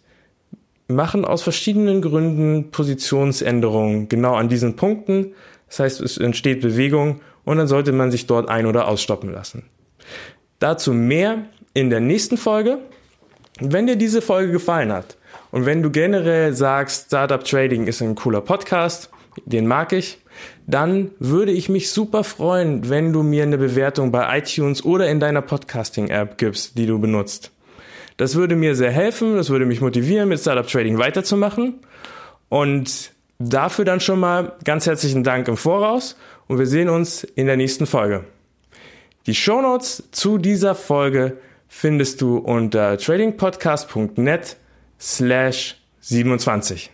machen 0.90 1.24
aus 1.24 1.42
verschiedenen 1.42 2.02
Gründen 2.02 2.70
Positionsänderungen 2.70 4.08
genau 4.08 4.34
an 4.34 4.48
diesen 4.48 4.76
Punkten. 4.76 5.32
Das 5.68 5.80
heißt, 5.80 6.00
es 6.00 6.18
entsteht 6.18 6.60
Bewegung 6.60 7.20
und 7.44 7.58
dann 7.58 7.66
sollte 7.66 7.92
man 7.92 8.10
sich 8.10 8.26
dort 8.26 8.48
ein- 8.48 8.66
oder 8.66 8.88
ausstoppen 8.88 9.32
lassen. 9.32 9.64
Dazu 10.58 10.92
mehr 10.92 11.46
in 11.74 11.90
der 11.90 12.00
nächsten 12.00 12.36
Folge. 12.36 12.78
Wenn 13.60 13.86
dir 13.86 13.96
diese 13.96 14.22
Folge 14.22 14.52
gefallen 14.52 14.92
hat 14.92 15.16
und 15.50 15.66
wenn 15.66 15.82
du 15.82 15.90
generell 15.90 16.54
sagst, 16.54 17.06
Startup 17.06 17.42
Trading 17.44 17.86
ist 17.86 18.00
ein 18.00 18.14
cooler 18.14 18.40
Podcast, 18.40 19.10
den 19.44 19.66
mag 19.66 19.92
ich, 19.92 20.18
dann 20.66 21.10
würde 21.18 21.52
ich 21.52 21.68
mich 21.68 21.90
super 21.90 22.24
freuen, 22.24 22.88
wenn 22.88 23.12
du 23.12 23.22
mir 23.22 23.42
eine 23.42 23.58
Bewertung 23.58 24.10
bei 24.12 24.38
iTunes 24.38 24.84
oder 24.84 25.08
in 25.08 25.20
deiner 25.20 25.42
Podcasting-App 25.42 26.38
gibst, 26.38 26.78
die 26.78 26.86
du 26.86 26.98
benutzt. 26.98 27.52
Das 28.20 28.34
würde 28.34 28.54
mir 28.54 28.74
sehr 28.74 28.90
helfen, 28.90 29.36
das 29.36 29.48
würde 29.48 29.64
mich 29.64 29.80
motivieren, 29.80 30.28
mit 30.28 30.38
Startup 30.38 30.66
Trading 30.66 30.98
weiterzumachen. 30.98 31.80
Und 32.50 33.12
dafür 33.38 33.86
dann 33.86 34.00
schon 34.00 34.20
mal 34.20 34.58
ganz 34.62 34.84
herzlichen 34.84 35.24
Dank 35.24 35.48
im 35.48 35.56
Voraus 35.56 36.18
und 36.46 36.58
wir 36.58 36.66
sehen 36.66 36.90
uns 36.90 37.24
in 37.24 37.46
der 37.46 37.56
nächsten 37.56 37.86
Folge. 37.86 38.24
Die 39.24 39.34
Shownotes 39.34 40.10
zu 40.10 40.36
dieser 40.36 40.74
Folge 40.74 41.38
findest 41.66 42.20
du 42.20 42.36
unter 42.36 42.98
tradingpodcast.net 42.98 44.58
slash 45.00 45.80
27. 46.00 46.90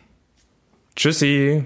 Tschüssi! 0.95 1.65